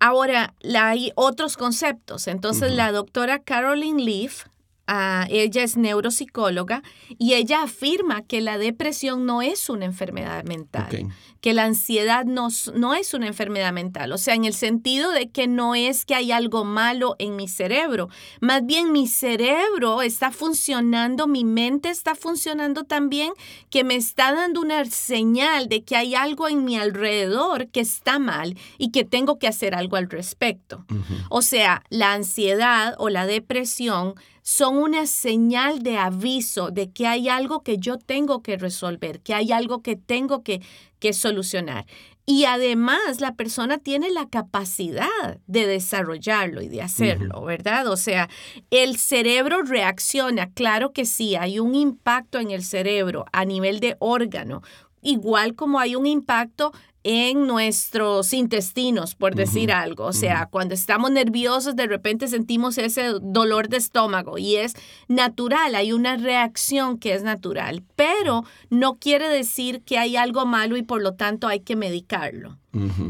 Ahora, 0.00 0.54
la- 0.60 0.88
hay 0.90 1.12
otros 1.14 1.56
conceptos. 1.56 2.28
Entonces, 2.28 2.72
la 2.72 2.92
doctora 2.92 3.38
Caroline 3.38 4.02
Leaf, 4.04 4.44
ah, 4.88 5.26
ella 5.30 5.62
es 5.62 5.76
neuropsicóloga 5.76 6.82
y 7.18 7.34
ella 7.34 7.62
afirma 7.62 8.22
que 8.22 8.40
la 8.40 8.58
depresión 8.58 9.26
no 9.26 9.42
es 9.42 9.68
una 9.68 9.84
enfermedad 9.84 10.42
mental, 10.44 11.12
que 11.40 11.54
la 11.54 11.64
ansiedad 11.64 12.24
no, 12.24 12.48
no 12.74 12.94
es 12.94 13.14
una 13.14 13.28
enfermedad 13.28 13.72
mental, 13.72 14.10
o 14.12 14.18
sea, 14.18 14.34
en 14.34 14.44
el 14.44 14.54
sentido 14.54 15.12
de 15.12 15.30
que 15.30 15.46
no 15.46 15.76
es 15.76 16.04
que 16.04 16.16
hay 16.16 16.32
algo 16.32 16.64
malo 16.64 17.14
en 17.18 17.36
mi 17.36 17.46
cerebro, 17.46 18.08
más 18.40 18.66
bien 18.66 18.90
mi 18.90 19.06
cerebro 19.06 20.02
está 20.02 20.32
funcionando, 20.32 21.28
mi 21.28 21.44
mente 21.44 21.90
está 21.90 22.14
funcionando 22.14 22.84
también, 22.84 23.32
que 23.70 23.84
me 23.84 23.94
está 23.94 24.32
dando 24.32 24.60
una 24.60 24.84
señal 24.86 25.68
de 25.68 25.84
que 25.84 25.96
hay 25.96 26.14
algo 26.14 26.48
en 26.48 26.64
mi 26.64 26.76
alrededor 26.76 27.68
que 27.68 27.80
está 27.80 28.18
mal 28.18 28.56
y 28.78 28.90
que 28.90 29.04
tengo 29.04 29.38
que 29.38 29.46
hacer 29.46 29.74
algo 29.74 29.96
al 29.96 30.08
respecto. 30.08 30.84
O 31.28 31.42
sea, 31.42 31.82
la 31.90 32.14
ansiedad 32.14 32.94
o 32.98 33.10
la 33.10 33.26
depresión 33.26 34.14
son 34.48 34.78
una 34.78 35.04
señal 35.04 35.82
de 35.82 35.98
aviso 35.98 36.70
de 36.70 36.90
que 36.90 37.06
hay 37.06 37.28
algo 37.28 37.62
que 37.62 37.76
yo 37.76 37.98
tengo 37.98 38.42
que 38.42 38.56
resolver, 38.56 39.20
que 39.20 39.34
hay 39.34 39.52
algo 39.52 39.82
que 39.82 39.94
tengo 39.94 40.42
que, 40.42 40.62
que 41.00 41.12
solucionar. 41.12 41.84
Y 42.24 42.46
además 42.46 43.20
la 43.20 43.34
persona 43.34 43.76
tiene 43.76 44.10
la 44.10 44.30
capacidad 44.30 45.38
de 45.46 45.66
desarrollarlo 45.66 46.62
y 46.62 46.68
de 46.68 46.80
hacerlo, 46.80 47.44
¿verdad? 47.44 47.88
O 47.88 47.98
sea, 47.98 48.30
el 48.70 48.96
cerebro 48.96 49.60
reacciona, 49.64 50.50
claro 50.50 50.94
que 50.94 51.04
sí, 51.04 51.36
hay 51.36 51.58
un 51.58 51.74
impacto 51.74 52.38
en 52.38 52.50
el 52.50 52.64
cerebro 52.64 53.26
a 53.34 53.44
nivel 53.44 53.80
de 53.80 53.96
órgano, 53.98 54.62
igual 55.02 55.54
como 55.54 55.78
hay 55.78 55.96
un 55.96 56.06
impacto 56.06 56.72
en 57.04 57.46
nuestros 57.46 58.32
intestinos, 58.32 59.14
por 59.14 59.34
decir 59.34 59.72
algo. 59.72 60.04
O 60.04 60.12
sea, 60.12 60.46
cuando 60.50 60.74
estamos 60.74 61.10
nerviosos, 61.10 61.76
de 61.76 61.86
repente 61.86 62.28
sentimos 62.28 62.76
ese 62.76 63.14
dolor 63.22 63.68
de 63.68 63.78
estómago 63.78 64.36
y 64.36 64.56
es 64.56 64.74
natural, 65.06 65.74
hay 65.74 65.92
una 65.92 66.16
reacción 66.16 66.98
que 66.98 67.14
es 67.14 67.22
natural, 67.22 67.82
pero 67.96 68.44
no 68.68 68.98
quiere 68.98 69.28
decir 69.28 69.82
que 69.82 69.98
hay 69.98 70.16
algo 70.16 70.44
malo 70.44 70.76
y 70.76 70.82
por 70.82 71.00
lo 71.00 71.14
tanto 71.14 71.48
hay 71.48 71.60
que 71.60 71.76
medicarlo 71.76 72.58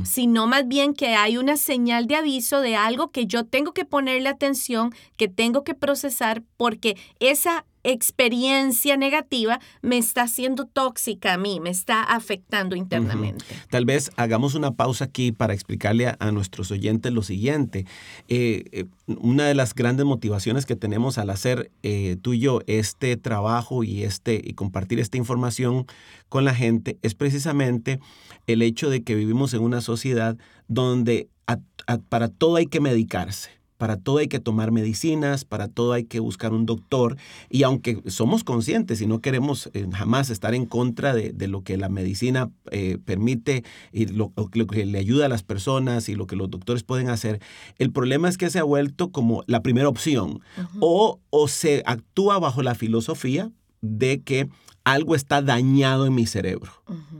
Sino 0.05 0.47
más 0.47 0.69
bien 0.69 0.95
que 0.95 1.17
hay 1.17 1.37
una 1.37 1.57
señal 1.57 2.07
de 2.07 2.15
aviso 2.15 2.61
de 2.61 2.77
algo 2.77 3.11
que 3.11 3.27
yo 3.27 3.45
tengo 3.45 3.73
que 3.73 3.85
ponerle 3.85 4.29
atención, 4.29 4.95
que 5.17 5.29
tengo 5.29 5.65
que 5.65 5.75
procesar, 5.75 6.43
porque 6.57 6.97
esa 7.19 7.65
experiencia 7.85 8.97
negativa 8.97 9.61
me 9.83 9.99
está 9.99 10.23
haciendo 10.23 10.67
tóxica 10.67 11.35
a 11.35 11.38
mí, 11.38 11.61
me 11.61 11.71
está 11.71 12.03
afectando 12.03 12.77
internamente. 12.77 13.45
Tal 13.71 13.85
vez 13.85 14.11
hagamos 14.17 14.55
una 14.55 14.73
pausa 14.73 15.07
aquí 15.07 15.33
para 15.33 15.55
explicarle 15.55 16.09
a, 16.09 16.17
a 16.19 16.33
nuestros 16.33 16.71
oyentes 16.71 17.12
lo 17.12 17.23
siguiente. 17.23 17.87
Eh, 18.29 18.65
eh, 18.73 18.85
una 19.07 19.47
de 19.47 19.55
las 19.55 19.75
grandes 19.75 20.05
motivaciones 20.05 20.67
que 20.67 20.77
tenemos 20.77 21.19
al 21.19 21.31
hacer 21.31 21.71
eh, 21.83 22.17
tú 22.21 22.35
y 22.35 22.41
yo 22.41 22.61
este 22.67 23.17
trabajo 23.17 23.85
y, 23.85 24.03
este, 24.03 24.41
y 24.43 24.53
compartir 24.55 24.99
esta 25.00 25.17
información 25.17 25.87
con 26.29 26.45
la 26.45 26.55
gente 26.55 26.99
es 27.03 27.15
precisamente 27.15 28.00
el 28.47 28.62
hecho 28.62 28.91
de 28.91 29.03
que 29.03 29.15
vivimos 29.15 29.55
en 29.59 29.65
una 29.65 29.81
sociedad 29.81 30.37
donde 30.69 31.29
a- 31.47 31.59
a- 31.87 31.99
para 31.99 32.29
todo 32.29 32.57
hay 32.57 32.67
que 32.67 32.81
medicarse. 32.81 33.50
Para 33.79 33.97
todo 33.97 34.19
hay 34.19 34.27
que 34.27 34.41
tomar 34.41 34.73
medicinas, 34.73 35.45
para 35.45 35.69
todo 35.69 35.93
hay 35.93 36.03
que 36.03 36.19
buscar 36.19 36.53
un 36.53 36.67
doctor. 36.67 37.17
Y 37.49 37.62
aunque 37.62 38.03
somos 38.09 38.43
conscientes 38.43 39.00
y 39.00 39.07
no 39.07 39.21
queremos 39.21 39.71
eh, 39.73 39.87
jamás 39.93 40.31
estar 40.31 40.53
en 40.57 40.67
contra 40.67 41.15
de, 41.15 41.33
de 41.33 41.47
lo 41.47 41.62
que 41.62 41.77
la 41.77 41.88
medicina 41.88 42.50
eh, 42.73 42.99
permite 43.05 43.62
y 43.93 44.07
lo, 44.07 44.33
lo 44.53 44.67
que 44.67 44.85
le 44.85 44.99
ayuda 44.99 45.27
a 45.27 45.29
las 45.29 45.45
personas 45.45 46.09
y 46.09 46.17
lo 46.17 46.27
que 46.27 46.35
los 46.35 46.50
doctores 46.50 46.83
pueden 46.83 47.09
hacer, 47.09 47.41
el 47.79 47.93
problema 47.93 48.29
es 48.29 48.37
que 48.37 48.50
se 48.50 48.59
ha 48.59 48.65
vuelto 48.65 49.12
como 49.12 49.45
la 49.47 49.62
primera 49.62 49.88
opción. 49.88 50.41
O 50.81 51.47
se 51.47 51.85
actúa 51.87 52.41
bajo 52.41 52.65
la 52.65 52.75
filosofía 52.75 53.53
de 53.80 54.23
que 54.23 54.49
algo 54.85 55.14
está 55.14 55.42
dañado 55.42 56.06
en 56.06 56.14
mi 56.14 56.26
cerebro. 56.26 56.73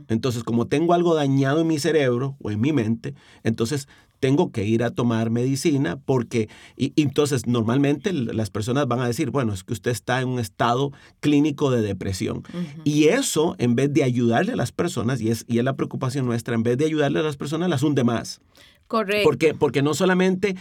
Entonces, 0.07 0.43
como 0.43 0.67
tengo 0.67 0.93
algo 0.93 1.13
dañado 1.13 1.61
en 1.61 1.67
mi 1.67 1.79
cerebro 1.79 2.35
o 2.41 2.49
en 2.49 2.59
mi 2.59 2.73
mente, 2.73 3.13
entonces 3.43 3.87
tengo 4.19 4.51
que 4.51 4.65
ir 4.65 4.83
a 4.83 4.91
tomar 4.91 5.29
medicina 5.29 5.97
porque, 6.03 6.49
y, 6.75 6.91
y 6.95 7.03
entonces 7.03 7.47
normalmente 7.47 8.11
las 8.11 8.49
personas 8.49 8.87
van 8.87 8.99
a 8.99 9.07
decir, 9.07 9.29
bueno, 9.31 9.53
es 9.53 9.63
que 9.63 9.73
usted 9.73 9.91
está 9.91 10.21
en 10.21 10.29
un 10.29 10.39
estado 10.39 10.91
clínico 11.19 11.71
de 11.71 11.81
depresión. 11.81 12.43
Y 12.83 13.05
eso, 13.05 13.55
en 13.59 13.75
vez 13.75 13.93
de 13.93 14.03
ayudarle 14.03 14.53
a 14.53 14.57
las 14.57 14.71
personas, 14.71 15.21
y 15.21 15.29
es, 15.29 15.45
y 15.47 15.59
es 15.59 15.63
la 15.63 15.75
preocupación 15.75 16.25
nuestra, 16.25 16.55
en 16.55 16.63
vez 16.63 16.77
de 16.77 16.85
ayudarle 16.85 17.19
a 17.19 17.23
las 17.23 17.37
personas, 17.37 17.69
las 17.69 17.83
hunde 17.83 18.03
más. 18.03 18.41
Correcto. 18.89 19.23
Porque, 19.23 19.53
porque 19.53 19.83
no 19.83 19.93
solamente 19.93 20.55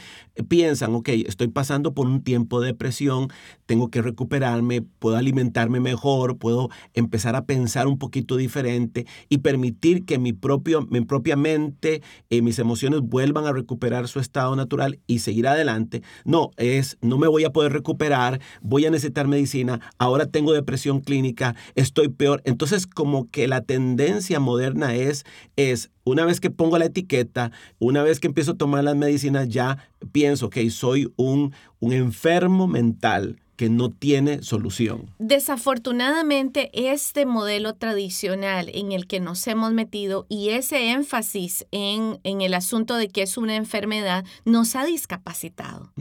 piensan, 0.49 0.95
ok, 0.95 1.09
estoy 1.09 1.49
pasando 1.49 1.95
por 1.95 2.07
un 2.07 2.23
tiempo 2.23 2.61
de 2.61 2.67
depresión, 2.67 3.29
tengo 3.65 3.89
que 3.89 4.03
recuperarme, 4.03 4.83
puedo 4.83 5.17
alimentarme 5.17 5.81
mejor, 5.81 6.37
puedo 6.37 6.69
empezar 6.93 7.37
a 7.37 7.47
pensar 7.47 7.87
un 7.87 7.99
poquito 7.99 8.37
diferente 8.37 9.07
y 9.31 9.39
permitir 9.39 10.05
que 10.05 10.19
mi, 10.19 10.35
propio, 10.35 10.87
mi 10.91 11.01
propia 11.01 11.37
mente, 11.37 12.03
eh, 12.29 12.43
mis 12.43 12.59
emociones 12.59 13.01
vuelvan 13.01 13.47
a 13.47 13.53
recuperar 13.55 14.09
su 14.09 14.21
estado 14.21 14.55
natural 14.57 14.99
y 15.07 15.21
seguir 15.21 15.49
adelante. 15.49 16.03
No, 16.27 16.51
es, 16.59 16.99
no 17.01 17.17
me 17.17 17.29
voy 17.29 17.45
a 17.45 17.51
poder 17.51 17.73
recuperar, 17.73 18.43
voy 18.61 18.85
a 18.85 18.91
necesitar 18.91 19.27
medicina, 19.27 19.81
ahora 19.97 20.27
tengo 20.27 20.53
depresión 20.53 21.01
clínica, 21.01 21.57
estoy 21.77 22.11
peor. 22.11 22.43
Entonces, 22.45 22.87
como 22.87 23.31
que 23.31 23.49
la 23.49 23.63
tendencia 23.63 24.39
moderna 24.39 24.95
es, 24.95 25.25
es 25.57 25.91
una 26.09 26.25
vez 26.25 26.41
que 26.41 26.51
pongo 26.51 26.79
la 26.79 26.87
etiqueta, 26.87 27.53
una 27.79 28.03
vez 28.03 28.21
que 28.21 28.27
empiezo 28.27 28.53
a 28.53 28.57
tomar 28.57 28.85
las 28.85 28.97
medicinas, 28.97 29.49
ya 29.49 29.79
pienso 30.13 30.51
que 30.51 30.69
soy 30.71 31.13
un, 31.17 31.53
un 31.81 31.93
enfermo 31.93 32.67
mental 32.67 33.39
que 33.59 33.69
no 33.69 33.91
tiene 33.91 34.45
solución. 34.45 35.11
Desafortunadamente, 35.19 36.71
este 36.93 37.27
modelo 37.27 37.75
tradicional 37.75 38.71
en 38.73 38.93
el 38.93 39.09
que 39.09 39.19
nos 39.19 39.45
hemos 39.49 39.73
metido 39.73 40.27
y 40.29 40.51
ese 40.51 40.93
énfasis 40.93 41.67
en, 41.73 42.21
en 42.23 42.41
el 42.41 42.55
asunto 42.55 42.95
de 42.95 43.09
que 43.09 43.23
es 43.23 43.37
una 43.37 43.57
enfermedad 43.57 44.25
nos 44.45 44.77
ha 44.77 44.85
discapacitado. 44.85 45.93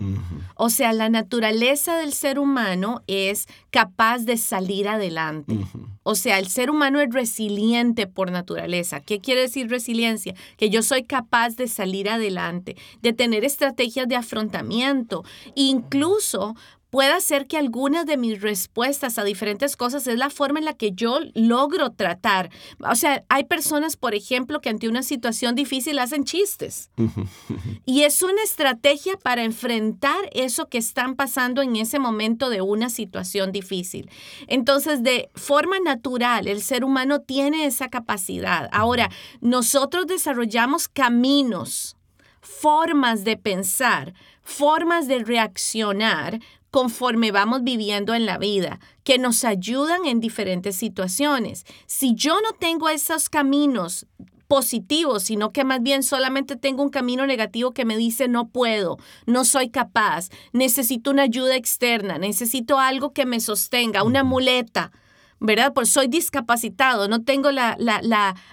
O 0.53 0.69
sea, 0.69 0.93
la 0.93 1.09
naturaleza 1.09 1.97
del 1.97 2.13
ser 2.13 2.37
humano 2.37 3.01
es 3.07 3.47
capaz 3.71 4.19
de 4.19 4.37
salir 4.37 4.87
adelante. 4.87 5.57
O 6.03 6.13
sea, 6.13 6.37
el 6.37 6.49
ser 6.49 6.69
humano 6.69 7.01
es 7.01 7.11
resiliente 7.11 8.05
por 8.05 8.31
naturaleza. 8.31 8.99
¿Qué 8.99 9.19
quiere 9.19 9.41
decir 9.41 9.67
resiliencia? 9.67 10.35
Que 10.57 10.69
yo 10.69 10.83
soy 10.83 11.05
capaz 11.05 11.55
de 11.55 11.67
salir 11.67 12.07
adelante, 12.07 12.77
de 13.01 13.13
tener 13.13 13.43
estrategias 13.43 14.07
de 14.07 14.15
afrontamiento, 14.15 15.23
incluso 15.55 16.55
puede 16.89 17.19
ser 17.21 17.47
que 17.47 17.57
algunas 17.57 18.05
de 18.05 18.17
mis 18.17 18.41
respuestas 18.41 19.17
a 19.17 19.23
diferentes 19.23 19.75
cosas 19.75 20.07
es 20.07 20.17
la 20.17 20.29
forma 20.29 20.59
en 20.59 20.65
la 20.65 20.73
que 20.73 20.93
yo 20.93 21.19
logro 21.33 21.91
tratar. 21.91 22.49
O 22.79 22.95
sea, 22.95 23.23
hay 23.29 23.43
personas, 23.43 23.97
por 23.97 24.15
ejemplo, 24.15 24.61
que 24.61 24.69
ante 24.69 24.87
una 24.87 25.03
situación 25.03 25.55
difícil 25.55 25.99
hacen 25.99 26.23
chistes. 26.23 26.89
y 27.85 28.03
es 28.03 28.23
una 28.23 28.41
estrategia 28.43 29.17
para 29.17 29.43
enfrentar 29.43 30.29
eso 30.31 30.69
que 30.69 30.77
están 30.77 31.15
pasando 31.15 31.61
en 31.61 31.75
ese 31.75 31.99
momento 31.99 32.49
de 32.49 32.61
una 32.61 32.89
situación 32.89 33.51
difícil. 33.51 34.09
Entonces, 34.47 35.03
de 35.03 35.29
forma 35.35 35.79
natural, 35.79 36.47
el 36.47 36.61
ser 36.61 36.83
humano 36.83 37.21
tiene 37.21 37.65
esa 37.65 37.89
capacidad. 37.89 38.69
Ahora, 38.71 39.09
nosotros 39.41 40.07
desarrollamos 40.07 40.87
caminos, 40.87 41.97
formas 42.41 43.23
de 43.23 43.35
pensar, 43.35 44.13
formas 44.47 45.07
de 45.09 45.19
reaccionar 45.19 46.39
conforme 46.77 47.31
vamos 47.31 47.63
viviendo 47.63 48.13
en 48.13 48.27
la 48.27 48.37
vida, 48.37 48.79
que 49.03 49.17
nos 49.17 49.43
ayudan 49.45 50.05
en 50.05 50.19
diferentes 50.19 50.75
situaciones. 50.75 51.65
Si 51.87 52.13
yo 52.13 52.35
no 52.41 52.53
tengo 52.53 52.87
esos 52.87 53.29
caminos 53.29 54.05
positivos, 54.47 55.23
sino 55.23 55.51
que 55.51 55.63
más 55.63 55.81
bien 55.81 56.03
solamente 56.03 56.55
tengo 56.55 56.83
un 56.83 56.91
camino 56.91 57.25
negativo 57.25 57.71
que 57.71 57.83
me 57.83 57.97
dice 57.97 58.27
no 58.27 58.49
puedo, 58.49 58.99
no 59.25 59.43
soy 59.43 59.71
capaz, 59.71 60.29
necesito 60.53 61.09
una 61.09 61.23
ayuda 61.23 61.55
externa, 61.55 62.19
necesito 62.19 62.77
algo 62.77 63.11
que 63.11 63.25
me 63.25 63.39
sostenga, 63.39 64.03
una 64.03 64.23
muleta 64.23 64.91
¿verdad? 65.39 65.73
Pues 65.73 65.89
soy 65.89 66.07
discapacitado, 66.07 67.07
no 67.07 67.23
tengo 67.23 67.51
la, 67.51 67.75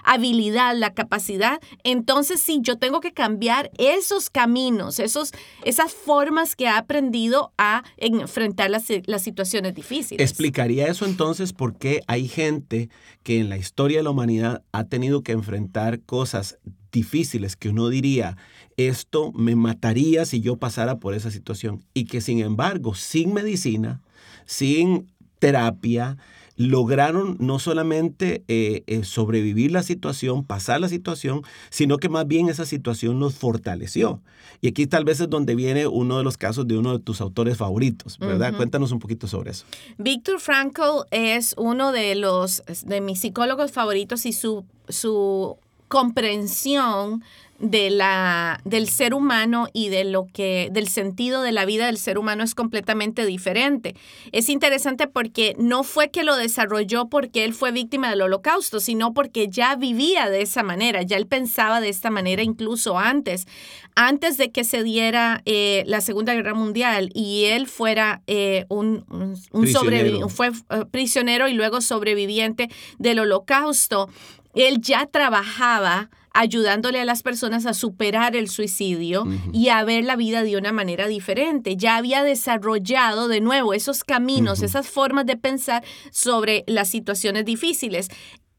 habilidad, 0.03 0.75
la 0.75 0.93
capacidad. 0.93 1.59
Entonces 1.83 2.41
sí, 2.41 2.59
yo 2.61 2.77
tengo 2.77 3.01
que 3.01 3.13
cambiar 3.13 3.71
esos 3.77 4.29
caminos, 4.29 4.99
esos, 4.99 5.31
esas 5.63 5.93
formas 5.93 6.55
que 6.55 6.65
he 6.65 6.69
aprendido 6.69 7.53
a 7.57 7.83
enfrentar 7.97 8.69
las, 8.69 8.85
las 9.05 9.21
situaciones 9.21 9.73
difíciles. 9.75 10.21
¿Explicaría 10.29 10.87
eso 10.87 11.05
entonces 11.05 11.53
por 11.53 11.77
qué 11.77 12.01
hay 12.07 12.27
gente 12.27 12.89
que 13.23 13.39
en 13.39 13.49
la 13.49 13.57
historia 13.57 13.97
de 13.97 14.03
la 14.03 14.11
humanidad 14.11 14.63
ha 14.71 14.85
tenido 14.85 15.23
que 15.23 15.31
enfrentar 15.31 16.01
cosas 16.01 16.59
difíciles 16.91 17.55
que 17.55 17.69
uno 17.69 17.89
diría, 17.89 18.37
esto 18.77 19.31
me 19.33 19.55
mataría 19.55 20.25
si 20.25 20.41
yo 20.41 20.57
pasara 20.57 20.97
por 20.99 21.13
esa 21.13 21.29
situación 21.29 21.83
y 21.93 22.05
que 22.05 22.21
sin 22.21 22.39
embargo, 22.39 22.95
sin 22.95 23.33
medicina, 23.33 24.01
sin 24.45 25.11
terapia, 25.39 26.17
lograron 26.57 27.37
no 27.39 27.59
solamente 27.59 28.43
eh, 28.47 28.83
eh, 28.87 29.03
sobrevivir 29.03 29.71
la 29.71 29.83
situación, 29.83 30.45
pasar 30.45 30.79
la 30.79 30.89
situación, 30.89 31.41
sino 31.69 31.97
que 31.97 32.09
más 32.09 32.27
bien 32.27 32.49
esa 32.49 32.65
situación 32.65 33.19
nos 33.19 33.35
fortaleció. 33.35 34.21
Y 34.61 34.69
aquí 34.69 34.87
tal 34.87 35.03
vez 35.03 35.19
es 35.19 35.29
donde 35.29 35.55
viene 35.55 35.87
uno 35.87 36.17
de 36.17 36.23
los 36.23 36.37
casos 36.37 36.67
de 36.67 36.77
uno 36.77 36.97
de 36.97 37.03
tus 37.03 37.19
autores 37.21 37.57
favoritos, 37.57 38.17
¿verdad? 38.19 38.55
Cuéntanos 38.55 38.91
un 38.91 38.99
poquito 38.99 39.27
sobre 39.27 39.51
eso. 39.51 39.65
Víctor 39.97 40.39
Frankl 40.39 41.05
es 41.11 41.55
uno 41.57 41.91
de 41.91 42.15
los 42.15 42.63
de 42.85 43.01
mis 43.01 43.19
psicólogos 43.19 43.71
favoritos 43.71 44.25
y 44.25 44.33
su, 44.33 44.65
su 44.87 45.57
comprensión 45.87 47.23
de 47.59 47.89
la, 47.89 48.59
del 48.65 48.89
ser 48.89 49.13
humano 49.13 49.67
y 49.71 49.89
de 49.89 50.03
lo 50.03 50.27
que, 50.27 50.69
del 50.71 50.87
sentido 50.89 51.41
de 51.41 51.53
la 51.53 51.65
vida 51.65 51.85
del 51.85 51.97
ser 51.97 52.17
humano 52.17 52.43
es 52.43 52.53
completamente 52.53 53.25
diferente. 53.25 53.95
Es 54.31 54.49
interesante 54.49 55.07
porque 55.07 55.55
no 55.57 55.83
fue 55.83 56.09
que 56.09 56.23
lo 56.23 56.35
desarrolló 56.35 57.07
porque 57.07 57.45
él 57.45 57.53
fue 57.53 57.71
víctima 57.71 58.09
del 58.09 58.23
holocausto, 58.23 58.79
sino 58.79 59.13
porque 59.13 59.47
ya 59.47 59.75
vivía 59.75 60.29
de 60.29 60.41
esa 60.41 60.63
manera, 60.63 61.01
ya 61.03 61.17
él 61.17 61.27
pensaba 61.27 61.79
de 61.79 61.89
esta 61.89 62.09
manera 62.09 62.43
incluso 62.43 62.99
antes, 62.99 63.47
antes 63.95 64.37
de 64.37 64.51
que 64.51 64.65
se 64.65 64.83
diera 64.83 65.41
eh, 65.45 65.83
la 65.87 66.01
Segunda 66.01 66.33
Guerra 66.33 66.53
Mundial 66.53 67.09
y 67.13 67.45
él 67.45 67.67
fuera 67.67 68.21
eh, 68.27 68.65
un, 68.67 69.05
un, 69.51 69.67
sobreviviente, 69.67 70.29
fue 70.29 70.47
eh, 70.47 70.83
prisionero 70.91 71.47
y 71.47 71.53
luego 71.53 71.79
sobreviviente 71.79 72.69
del 72.99 73.19
holocausto. 73.19 74.09
Él 74.53 74.81
ya 74.81 75.05
trabajaba 75.05 76.09
ayudándole 76.35 76.99
a 76.99 77.05
las 77.05 77.23
personas 77.23 77.65
a 77.65 77.73
superar 77.73 78.35
el 78.35 78.49
suicidio 78.49 79.25
y 79.53 79.69
a 79.69 79.83
ver 79.85 80.03
la 80.03 80.17
vida 80.17 80.43
de 80.43 80.57
una 80.57 80.73
manera 80.73 81.07
diferente. 81.07 81.77
Ya 81.77 81.95
había 81.95 82.23
desarrollado 82.23 83.29
de 83.29 83.39
nuevo 83.39 83.73
esos 83.73 84.03
caminos, 84.03 84.61
esas 84.61 84.87
formas 84.87 85.25
de 85.25 85.37
pensar 85.37 85.83
sobre 86.11 86.65
las 86.67 86.89
situaciones 86.89 87.45
difíciles. 87.45 88.09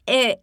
Eh, 0.07 0.41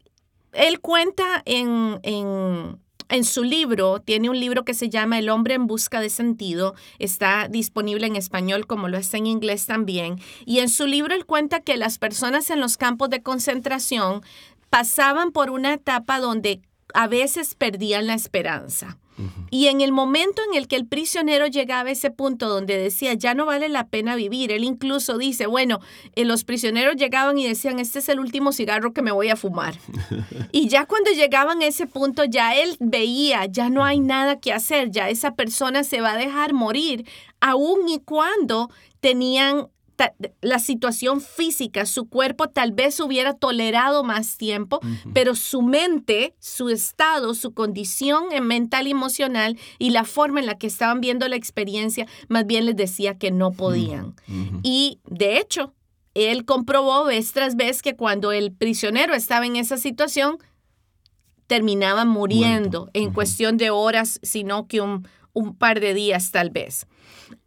él 0.54 0.80
cuenta 0.80 1.42
en, 1.46 2.00
en, 2.04 2.78
en 3.10 3.24
su 3.24 3.44
libro, 3.44 4.00
tiene 4.00 4.30
un 4.30 4.40
libro 4.40 4.64
que 4.64 4.76
se 4.76 4.90
llama 4.90 5.18
El 5.18 5.30
hombre 5.30 5.56
en 5.56 5.66
busca 5.66 6.02
de 6.02 6.12
sentido, 6.12 6.76
está 7.00 7.48
disponible 7.48 8.06
en 8.06 8.16
español 8.16 8.68
como 8.68 8.90
lo 8.90 8.98
está 9.00 9.18
en 9.18 9.26
inglés 9.26 9.66
también, 9.66 10.20
y 10.46 10.60
en 10.60 10.70
su 10.70 10.86
libro 10.86 11.16
él 11.16 11.26
cuenta 11.26 11.62
que 11.62 11.78
las 11.78 11.98
personas 11.98 12.52
en 12.52 12.60
los 12.60 12.78
campos 12.78 13.10
de 13.10 13.24
concentración 13.24 14.22
pasaban 14.70 15.32
por 15.32 15.50
una 15.50 15.74
etapa 15.74 16.20
donde 16.20 16.62
a 16.94 17.08
veces 17.08 17.56
perdían 17.56 18.08
la 18.08 18.14
esperanza. 18.14 18.98
Y 19.52 19.68
en 19.68 19.82
el 19.82 19.92
momento 19.92 20.42
en 20.50 20.58
el 20.58 20.68
que 20.68 20.76
el 20.76 20.88
prisionero 20.88 21.46
llegaba 21.46 21.90
a 21.90 21.92
ese 21.92 22.10
punto 22.10 22.50
donde 22.50 22.78
decía, 22.78 23.14
ya 23.14 23.36
no 23.36 23.46
vale 23.46 23.70
la 23.70 23.88
pena 23.88 24.16
vivir, 24.16 24.52
él 24.52 24.64
incluso 24.64 25.18
dice, 25.18 25.46
bueno, 25.46 25.80
eh, 26.16 26.26
los 26.26 26.44
prisioneros 26.44 26.96
llegaban 26.96 27.38
y 27.38 27.48
decían, 27.48 27.80
este 27.80 28.00
es 28.00 28.10
el 28.10 28.20
último 28.20 28.52
cigarro 28.52 28.92
que 28.94 29.04
me 29.04 29.12
voy 29.12 29.30
a 29.30 29.36
fumar. 29.36 29.76
y 30.52 30.68
ya 30.68 30.86
cuando 30.86 31.12
llegaban 31.12 31.62
a 31.62 31.68
ese 31.68 31.86
punto, 31.86 32.24
ya 32.24 32.56
él 32.56 32.76
veía, 32.80 33.46
ya 33.46 33.70
no 33.70 33.86
hay 33.86 34.00
nada 34.00 34.40
que 34.40 34.52
hacer, 34.52 34.90
ya 34.90 35.10
esa 35.10 35.36
persona 35.36 35.84
se 35.84 36.02
va 36.02 36.14
a 36.14 36.18
dejar 36.18 36.54
morir, 36.54 37.06
aun 37.40 37.88
y 37.88 38.00
cuando 38.00 38.72
tenían 39.00 39.68
la 40.42 40.60
situación 40.60 41.22
física, 41.22 41.86
su 41.86 42.10
cuerpo 42.10 42.50
tal 42.50 42.72
vez 42.72 43.00
hubiera 43.00 43.34
tolerado 43.34 44.04
más 44.04 44.38
tiempo, 44.38 44.80
pero 45.14 45.36
su 45.36 45.62
mente, 45.62 46.36
su 46.40 46.70
estado, 46.70 47.34
su 47.34 47.54
condición 47.54 48.26
mental 48.42 48.88
y 48.88 48.92
emocional 48.92 49.58
y 49.80 49.92
la 49.92 50.04
forma 50.04 50.40
en 50.40 50.46
la 50.46 50.58
que 50.58 50.68
estaban 50.68 51.02
viendo 51.02 51.28
la 51.28 51.36
experiencia, 51.36 52.08
más 52.28 52.46
bien 52.46 52.66
les 52.66 52.76
decía 52.76 53.18
que 53.18 53.32
no 53.32 53.52
podían. 53.52 54.16
Y 54.64 55.00
de 55.06 55.38
hecho, 55.38 55.74
él 56.14 56.46
comprobó 56.46 57.06
vez 57.06 57.32
tras 57.32 57.56
vez 57.56 57.82
que 57.82 57.96
cuando 57.96 58.32
el 58.32 58.52
prisionero 58.52 59.14
estaba 59.14 59.46
en 59.46 59.56
esa 59.56 59.78
situación, 59.78 60.38
terminaba 61.48 62.06
muriendo 62.06 62.90
en 62.94 63.12
cuestión 63.12 63.58
de 63.58 63.70
horas, 63.70 64.20
sino 64.24 64.68
que 64.68 64.82
un, 64.82 65.08
un 65.34 65.56
par 65.56 65.80
de 65.80 65.94
días 65.94 66.32
tal 66.32 66.50
vez. 66.50 66.88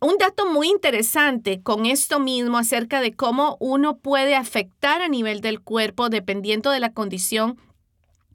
Un 0.00 0.18
dato 0.18 0.46
muy 0.50 0.68
interesante 0.68 1.62
con 1.62 1.86
esto 1.86 2.20
mismo 2.20 2.58
acerca 2.58 3.00
de 3.00 3.14
cómo 3.14 3.56
uno 3.60 3.96
puede 3.96 4.34
afectar 4.34 5.00
a 5.00 5.08
nivel 5.08 5.40
del 5.40 5.60
cuerpo 5.60 6.10
dependiendo 6.10 6.70
de 6.70 6.80
la 6.80 6.92
condición 6.92 7.58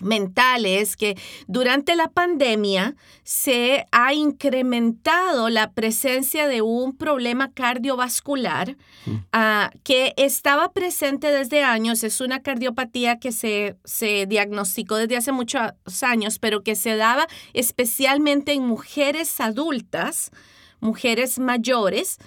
mental 0.01 0.65
es 0.65 0.97
que 0.97 1.15
durante 1.47 1.95
la 1.95 2.09
pandemia 2.09 2.95
se 3.23 3.85
ha 3.91 4.13
incrementado 4.13 5.49
la 5.49 5.71
presencia 5.71 6.47
de 6.47 6.61
un 6.61 6.97
problema 6.97 7.51
cardiovascular 7.51 8.75
mm. 9.05 9.15
ah, 9.31 9.71
que 9.83 10.13
estaba 10.17 10.71
presente 10.73 11.27
desde 11.27 11.63
años. 11.63 12.03
Es 12.03 12.21
una 12.21 12.41
cardiopatía 12.41 13.19
que 13.19 13.31
se, 13.31 13.75
se 13.85 14.25
diagnosticó 14.25 14.95
desde 14.95 15.17
hace 15.17 15.31
muchos 15.31 15.61
años, 16.01 16.39
pero 16.39 16.63
que 16.63 16.75
se 16.75 16.95
daba 16.95 17.27
especialmente 17.53 18.53
en 18.53 18.65
mujeres 18.65 19.39
adultas 19.39 20.31
mujeres 20.81 21.39
mayores 21.39 22.17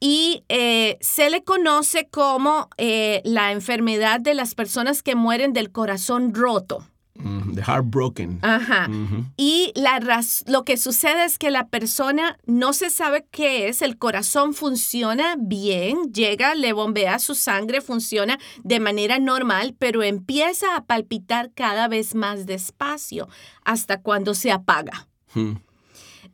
y 0.00 0.44
eh, 0.48 0.96
se 1.00 1.30
le 1.30 1.42
conoce 1.42 2.08
como 2.08 2.68
eh, 2.76 3.20
la 3.24 3.52
enfermedad 3.52 4.20
de 4.20 4.34
las 4.34 4.54
personas 4.54 5.02
que 5.02 5.14
mueren 5.14 5.52
del 5.52 5.70
corazón 5.70 6.34
roto. 6.34 6.84
Mm, 7.18 7.54
the 7.54 7.62
heartbroken. 7.62 8.38
Ajá. 8.42 8.88
Y 9.36 9.72
la 9.74 9.98
lo 10.46 10.64
que 10.64 10.76
sucede 10.76 11.24
es 11.24 11.36
que 11.36 11.50
la 11.50 11.66
persona 11.66 12.38
no 12.46 12.72
se 12.72 12.90
sabe 12.90 13.26
qué 13.32 13.68
es, 13.68 13.82
el 13.82 13.98
corazón 13.98 14.54
funciona 14.54 15.34
bien, 15.36 16.12
llega, 16.12 16.54
le 16.54 16.72
bombea 16.72 17.18
su 17.18 17.34
sangre, 17.34 17.80
funciona 17.80 18.38
de 18.62 18.78
manera 18.78 19.18
normal, 19.18 19.74
pero 19.76 20.04
empieza 20.04 20.76
a 20.76 20.84
palpitar 20.84 21.50
cada 21.54 21.88
vez 21.88 22.14
más 22.14 22.46
despacio 22.46 23.28
hasta 23.64 24.00
cuando 24.00 24.34
se 24.34 24.52
apaga. 24.52 25.08
Hmm. 25.34 25.54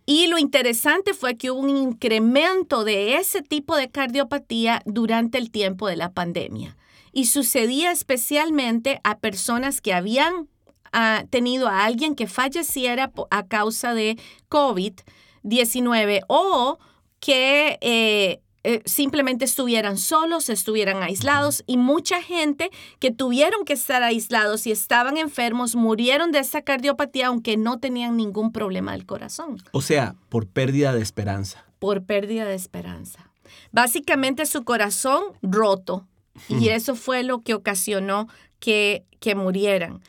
Y 0.07 0.27
lo 0.27 0.39
interesante 0.39 1.15
fue 1.15 1.37
que 1.37 1.51
hubo 1.51 1.61
un 1.61 1.71
incremento 1.71 2.85
de 2.85 3.17
ese 3.17 3.43
tipo 3.43 3.77
de 3.77 3.91
cardiopatía 3.91 4.83
durante 4.85 5.39
el 5.39 5.51
tiempo 5.51 5.89
de 5.89 5.97
la 5.97 6.13
pandemia. 6.13 6.77
Y 7.13 7.27
sucedía 7.27 7.91
especialmente 7.91 9.01
a 9.03 9.19
personas 9.19 9.81
que 9.81 9.95
habían 9.95 10.49
ah, 10.93 11.25
tenido 11.31 11.69
a 11.69 11.85
alguien 11.85 12.15
que 12.15 12.27
falleciera 12.27 13.13
a 13.31 13.47
causa 13.47 13.95
de 13.95 14.19
COVID-19 14.51 16.25
o 16.29 16.79
que 17.21 17.79
eh, 17.81 18.41
eh, 18.67 18.81
simplemente 18.87 19.45
estuvieran 19.45 19.99
solos, 19.99 20.49
estuvieran 20.49 21.03
aislados 21.03 21.63
y 21.67 21.77
mucha 21.77 22.23
gente 22.23 22.71
que 22.99 23.11
tuvieron 23.11 23.67
que 23.67 23.75
estar 23.75 24.03
aislados 24.03 24.67
y 24.67 24.73
estaban 24.73 25.19
enfermos 25.19 25.77
murieron 25.77 26.33
de 26.33 26.39
esa 26.39 26.63
cardiopatía 26.63 27.27
aunque 27.27 27.59
no 27.59 27.79
tenían 27.79 28.17
ningún 28.17 28.53
problema 28.53 28.93
del 28.93 29.05
corazón. 29.05 29.63
O 29.73 29.83
sea, 29.83 30.17
por 30.31 30.47
pérdida 30.47 30.95
de 30.95 31.03
esperanza. 31.03 31.67
Por 31.79 32.05
pérdida 32.05 32.47
de 32.47 32.55
esperanza. 32.55 33.31
Básicamente 33.71 34.47
su 34.47 34.65
corazón 34.65 35.23
roto. 35.43 36.07
Y 36.49 36.71
eso 36.71 36.97
fue 36.97 37.23
lo 37.23 37.43
que 37.43 37.55
ocasionó 37.55 38.29
que, 38.59 39.05
que 39.21 39.35
murieran. 39.35 40.01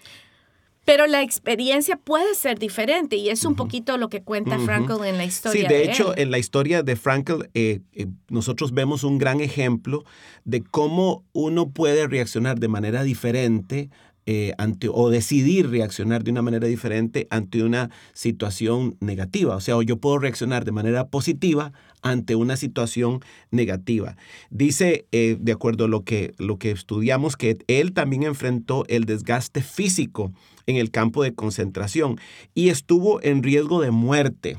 Pero 0.86 1.08
la 1.08 1.24
experiencia 1.24 1.98
puede 1.98 2.36
ser 2.36 2.60
diferente 2.60 3.16
y 3.16 3.30
es 3.30 3.44
un 3.44 3.56
poquito 3.56 3.98
lo 3.98 4.10
que 4.10 4.22
cuenta 4.22 4.60
Frankl 4.60 5.04
en 5.04 5.18
la 5.18 5.26
historia. 5.26 5.68
Sí, 5.68 5.74
de, 5.74 5.84
hecho, 5.84 6.16
en 6.16 6.30
la 6.30 6.38
historia 6.38 6.84
de 6.84 6.96
Frankl 6.96 7.50
eh, 7.56 7.82
eh, 7.94 8.08
nosotros 8.30 8.72
vemos 8.72 9.04
un 9.04 9.18
gran 9.18 9.42
ejemplo 9.42 10.06
de 10.44 10.62
cómo 10.62 11.24
uno 11.34 11.72
puede 11.72 12.08
reaccionar 12.08 12.60
de 12.60 12.68
manera 12.68 13.04
diferente 13.04 13.90
eh, 14.28 14.54
ante, 14.58 14.90
o 14.92 15.12
decidir 15.12 15.70
reaccionar 15.70 16.24
de 16.24 16.32
una 16.32 16.42
manera 16.42 16.68
diferente 16.68 17.28
ante 17.30 17.62
una 17.62 17.92
situación 18.14 18.98
negativa. 19.00 19.56
O 19.56 19.62
sea, 19.62 19.76
yo 19.84 19.98
puedo 19.98 20.18
reaccionar 20.18 20.66
de 20.66 20.72
manera 20.72 21.10
positiva 21.10 21.74
ante 22.06 22.36
una 22.36 22.56
situación 22.56 23.20
negativa. 23.52 24.16
Dice, 24.52 25.08
de 25.12 25.52
acuerdo 25.52 25.86
a 25.86 25.88
lo 25.88 26.04
que, 26.04 26.34
lo 26.38 26.58
que 26.58 26.72
estudiamos, 26.72 27.36
que 27.36 27.58
él 27.68 27.94
también 27.94 28.24
enfrentó 28.24 28.86
el 28.88 29.06
desgaste 29.06 29.62
físico 29.62 30.32
en 30.68 30.78
el 30.78 30.92
campo 30.92 31.24
de 31.24 31.34
concentración 31.34 32.20
y 32.54 32.70
estuvo 32.70 33.22
en 33.22 33.44
riesgo 33.44 33.82
de 33.82 33.92
muerte. 33.92 34.58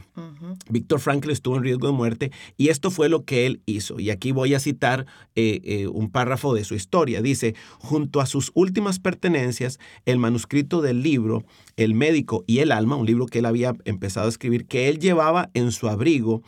Víctor 0.69 1.01
Frankl 1.01 1.31
estuvo 1.31 1.57
en 1.57 1.65
riesgo 1.65 1.87
de 1.89 1.93
muerte 1.93 2.33
y 2.57 2.69
esto 2.69 2.91
fue 2.91 3.09
lo 3.09 3.25
que 3.25 3.47
él 3.47 3.61
hizo. 3.67 3.99
Y 4.01 4.11
aquí 4.11 4.33
voy 4.33 4.55
a 4.55 4.61
citar 4.61 5.07
eh, 5.35 5.61
eh, 5.65 5.87
un 5.89 6.11
párrafo 6.11 6.55
de 6.55 6.65
su 6.65 6.75
historia. 6.75 7.23
Dice, 7.23 7.55
junto 7.79 8.21
a 8.21 8.27
sus 8.27 8.51
últimas 8.55 8.99
pertenencias, 8.99 9.79
el 10.05 10.19
manuscrito 10.19 10.81
del 10.81 11.03
libro 11.03 11.45
El 11.77 11.95
médico 11.95 12.45
y 12.47 12.59
el 12.59 12.73
alma, 12.73 12.97
un 12.97 13.07
libro 13.07 13.27
que 13.27 13.41
él 13.41 13.47
había 13.47 13.75
empezado 13.85 14.27
a 14.27 14.31
escribir, 14.31 14.67
que 14.67 14.89
él 14.89 14.99
llevaba 14.99 15.51
en 15.55 15.73
su 15.73 15.89
abrigo, 15.89 16.43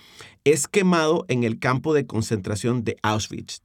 es 0.50 0.68
quemado 0.68 1.24
en 1.28 1.44
el 1.44 1.58
campo 1.58 1.94
de 1.94 2.06
concentración 2.06 2.84
de 2.84 2.96
Auschwitz. 3.02 3.62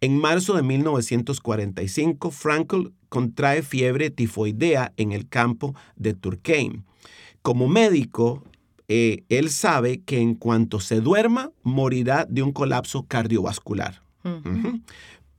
En 0.00 0.16
marzo 0.16 0.54
de 0.54 0.62
1945, 0.62 2.30
Frankl 2.30 2.92
contrae 3.08 3.62
fiebre 3.62 4.10
tifoidea 4.10 4.92
en 4.96 5.12
el 5.12 5.28
campo 5.28 5.74
de 5.96 6.14
Turkheim. 6.14 6.84
Como 7.42 7.66
médico, 7.66 8.44
eh, 8.86 9.24
él 9.28 9.50
sabe 9.50 10.00
que 10.00 10.20
en 10.20 10.34
cuanto 10.34 10.78
se 10.80 11.00
duerma, 11.00 11.50
morirá 11.62 12.26
de 12.28 12.42
un 12.42 12.52
colapso 12.52 13.04
cardiovascular. 13.06 14.02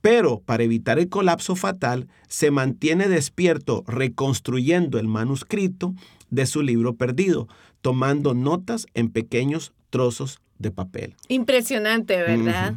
Pero 0.00 0.40
para 0.40 0.62
evitar 0.62 0.98
el 0.98 1.08
colapso 1.08 1.56
fatal, 1.56 2.08
se 2.28 2.50
mantiene 2.50 3.08
despierto 3.08 3.84
reconstruyendo 3.86 4.98
el 4.98 5.08
manuscrito 5.08 5.94
de 6.30 6.46
su 6.46 6.62
libro 6.62 6.96
perdido, 6.96 7.48
tomando 7.80 8.34
notas 8.34 8.86
en 8.94 9.10
pequeños 9.10 9.72
trozos 9.90 10.40
de 10.60 10.70
papel. 10.70 11.16
Impresionante, 11.28 12.18
¿verdad? 12.18 12.74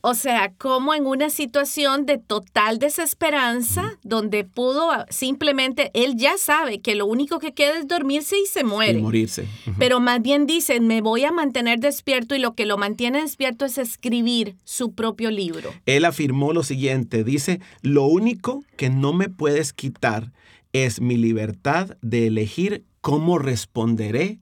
O 0.00 0.14
sea, 0.14 0.52
como 0.58 0.92
en 0.92 1.06
una 1.06 1.30
situación 1.30 2.04
de 2.04 2.18
total 2.18 2.80
desesperanza, 2.80 3.96
donde 4.02 4.44
pudo 4.44 4.90
simplemente, 5.08 5.92
él 5.94 6.16
ya 6.16 6.36
sabe 6.36 6.80
que 6.80 6.96
lo 6.96 7.06
único 7.06 7.38
que 7.38 7.54
queda 7.54 7.78
es 7.78 7.86
dormirse 7.86 8.36
y 8.36 8.46
se 8.46 8.64
muere. 8.64 8.98
Y 8.98 9.02
morirse. 9.02 9.46
Pero 9.78 10.00
más 10.00 10.20
bien 10.20 10.46
dice, 10.46 10.80
me 10.80 11.00
voy 11.00 11.24
a 11.24 11.30
mantener 11.30 11.78
despierto 11.78 12.34
y 12.34 12.40
lo 12.40 12.54
que 12.54 12.66
lo 12.66 12.76
mantiene 12.76 13.22
despierto 13.22 13.64
es 13.66 13.78
escribir 13.78 14.56
su 14.64 14.92
propio 14.92 15.30
libro. 15.30 15.72
Él 15.86 16.04
afirmó 16.04 16.52
lo 16.52 16.64
siguiente, 16.64 17.22
dice, 17.22 17.60
lo 17.82 18.04
único 18.06 18.64
que 18.76 18.90
no 18.90 19.12
me 19.12 19.28
puedes 19.28 19.72
quitar 19.72 20.32
es 20.72 21.00
mi 21.00 21.16
libertad 21.16 21.96
de 22.02 22.26
elegir 22.26 22.84
cómo 23.00 23.38
responderé 23.38 24.40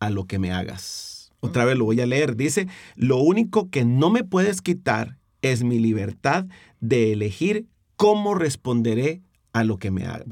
a 0.00 0.08
lo 0.08 0.24
que 0.24 0.38
me 0.38 0.50
hagas. 0.50 1.11
Otra 1.44 1.64
vez 1.64 1.76
lo 1.76 1.84
voy 1.84 2.00
a 2.00 2.06
leer. 2.06 2.36
Dice, 2.36 2.68
lo 2.94 3.18
único 3.18 3.68
que 3.68 3.84
no 3.84 4.10
me 4.10 4.22
puedes 4.22 4.62
quitar 4.62 5.18
es 5.42 5.64
mi 5.64 5.80
libertad 5.80 6.46
de 6.80 7.12
elegir 7.12 7.66
cómo 7.96 8.34
responderé 8.34 9.22
a 9.52 9.64
lo 9.64 9.76
que 9.76 9.90
me, 9.90 10.06
a 10.06 10.24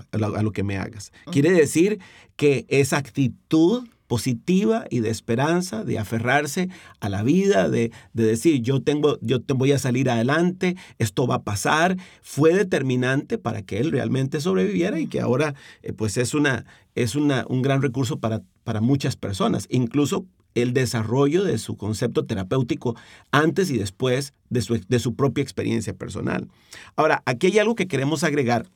lo 0.43 0.53
que 0.53 0.63
me 0.63 0.79
hagas. 0.79 1.13
Quiere 1.33 1.51
decir 1.51 1.99
que 2.37 2.65
esa 2.69 2.97
actitud 2.97 3.89
positiva 4.07 4.87
y 4.89 5.01
de 5.01 5.11
esperanza, 5.11 5.85
de 5.85 5.99
aferrarse 5.99 6.69
a 7.01 7.09
la 7.09 7.23
vida, 7.23 7.69
de, 7.69 7.93
decir 8.13 8.61
yo 8.63 8.83
tengo, 8.83 9.19
yo 9.21 9.41
te 9.41 9.53
voy 9.53 9.73
a 9.73 9.79
salir 9.79 10.11
adelante, 10.11 10.77
esto 10.99 11.27
va 11.27 11.37
a 11.37 11.43
pasar, 11.43 11.97
fue 12.23 12.55
determinante 12.55 13.37
para 13.37 13.63
que 13.63 13.79
él 13.79 13.93
realmente 13.93 14.41
sobreviviera 14.41 14.99
y 14.99 15.07
que 15.07 15.21
ahora 15.21 15.55
eh, 15.83 15.93
pues 15.93 16.17
es, 16.17 16.35
una, 16.35 16.67
es 16.95 17.15
una, 17.15 17.45
un 17.49 17.63
gran 17.63 17.83
recurso 17.83 18.19
para, 18.19 18.43
para 18.65 18.81
muchas 18.81 19.15
personas, 19.17 19.67
incluso 19.71 20.27
el 20.55 20.73
desarrollo 20.73 21.45
de 21.45 21.59
su 21.59 21.77
concepto 21.77 22.25
terapéutico 22.25 22.97
antes 23.31 23.71
y 23.71 23.79
después 23.79 24.35
de 24.49 24.63
su, 24.63 24.81
de 24.87 24.99
su 24.99 25.15
propia 25.15 25.43
experiencia 25.43 25.95
personal. 25.95 26.49
Ahora, 26.97 27.23
aquí 27.27 27.49
hay 27.49 27.59
algo 27.59 27.75
que 27.75 27.89
queremos 27.89 28.25
agregar 28.25 28.69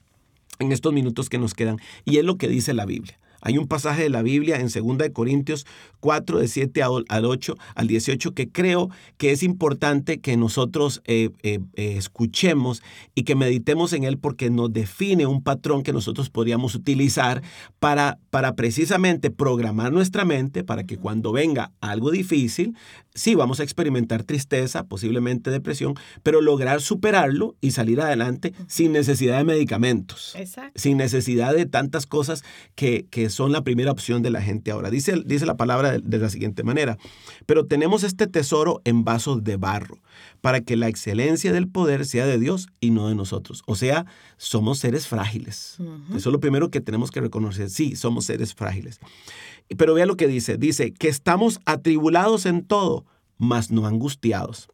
en 0.58 0.72
estos 0.72 0.92
minutos 0.92 1.28
que 1.28 1.38
nos 1.38 1.54
quedan 1.54 1.78
y 2.04 2.18
es 2.18 2.24
lo 2.24 2.36
que 2.36 2.48
dice 2.48 2.74
la 2.74 2.86
Biblia. 2.86 3.18
Hay 3.44 3.58
un 3.58 3.68
pasaje 3.68 4.02
de 4.02 4.08
la 4.08 4.22
Biblia 4.22 4.56
en 4.56 4.68
2 4.68 5.10
Corintios 5.12 5.66
4, 6.00 6.38
de 6.38 6.48
7 6.48 6.82
al 6.82 7.24
8, 7.24 7.54
al 7.74 7.86
18, 7.86 8.32
que 8.32 8.50
creo 8.50 8.90
que 9.18 9.32
es 9.32 9.42
importante 9.42 10.18
que 10.18 10.36
nosotros 10.36 11.02
eh, 11.04 11.28
eh, 11.42 11.60
eh, 11.76 11.94
escuchemos 11.96 12.82
y 13.14 13.22
que 13.22 13.34
meditemos 13.34 13.92
en 13.92 14.04
él 14.04 14.18
porque 14.18 14.50
nos 14.50 14.72
define 14.72 15.26
un 15.26 15.42
patrón 15.42 15.82
que 15.82 15.92
nosotros 15.92 16.30
podríamos 16.30 16.74
utilizar 16.74 17.42
para, 17.78 18.18
para 18.30 18.54
precisamente 18.54 19.30
programar 19.30 19.92
nuestra 19.92 20.24
mente 20.24 20.64
para 20.64 20.84
que 20.84 20.96
cuando 20.96 21.32
venga 21.32 21.70
algo 21.80 22.10
difícil, 22.10 22.74
sí, 23.14 23.34
vamos 23.34 23.60
a 23.60 23.62
experimentar 23.62 24.24
tristeza, 24.24 24.84
posiblemente 24.84 25.50
depresión, 25.50 25.94
pero 26.22 26.40
lograr 26.40 26.80
superarlo 26.80 27.56
y 27.60 27.72
salir 27.72 28.00
adelante 28.00 28.54
sin 28.68 28.92
necesidad 28.92 29.38
de 29.38 29.44
medicamentos, 29.44 30.34
sin 30.74 30.96
necesidad 30.96 31.54
de 31.54 31.66
tantas 31.66 32.06
cosas 32.06 32.42
que, 32.74 33.06
que 33.10 33.30
son 33.34 33.52
la 33.52 33.62
primera 33.62 33.90
opción 33.90 34.22
de 34.22 34.30
la 34.30 34.40
gente 34.40 34.70
ahora. 34.70 34.90
Dice, 34.90 35.22
dice 35.24 35.46
la 35.46 35.56
palabra 35.56 35.92
de, 35.92 35.98
de 35.98 36.18
la 36.18 36.30
siguiente 36.30 36.62
manera, 36.62 36.96
pero 37.46 37.66
tenemos 37.66 38.04
este 38.04 38.26
tesoro 38.26 38.80
en 38.84 39.04
vasos 39.04 39.44
de 39.44 39.56
barro 39.56 39.98
para 40.40 40.60
que 40.60 40.76
la 40.76 40.88
excelencia 40.88 41.52
del 41.52 41.68
poder 41.68 42.06
sea 42.06 42.26
de 42.26 42.38
Dios 42.38 42.68
y 42.80 42.90
no 42.90 43.08
de 43.08 43.14
nosotros. 43.14 43.62
O 43.66 43.76
sea, 43.76 44.06
somos 44.36 44.78
seres 44.78 45.06
frágiles. 45.06 45.78
Eso 46.10 46.16
es 46.16 46.26
lo 46.26 46.40
primero 46.40 46.70
que 46.70 46.80
tenemos 46.80 47.10
que 47.10 47.20
reconocer. 47.20 47.70
Sí, 47.70 47.96
somos 47.96 48.26
seres 48.26 48.54
frágiles. 48.54 49.00
Pero 49.76 49.94
vea 49.94 50.06
lo 50.06 50.16
que 50.16 50.26
dice. 50.26 50.58
Dice 50.58 50.92
que 50.92 51.08
estamos 51.08 51.60
atribulados 51.64 52.46
en 52.46 52.64
todo, 52.64 53.06
mas 53.38 53.70
no 53.70 53.86
angustiados. 53.86 54.68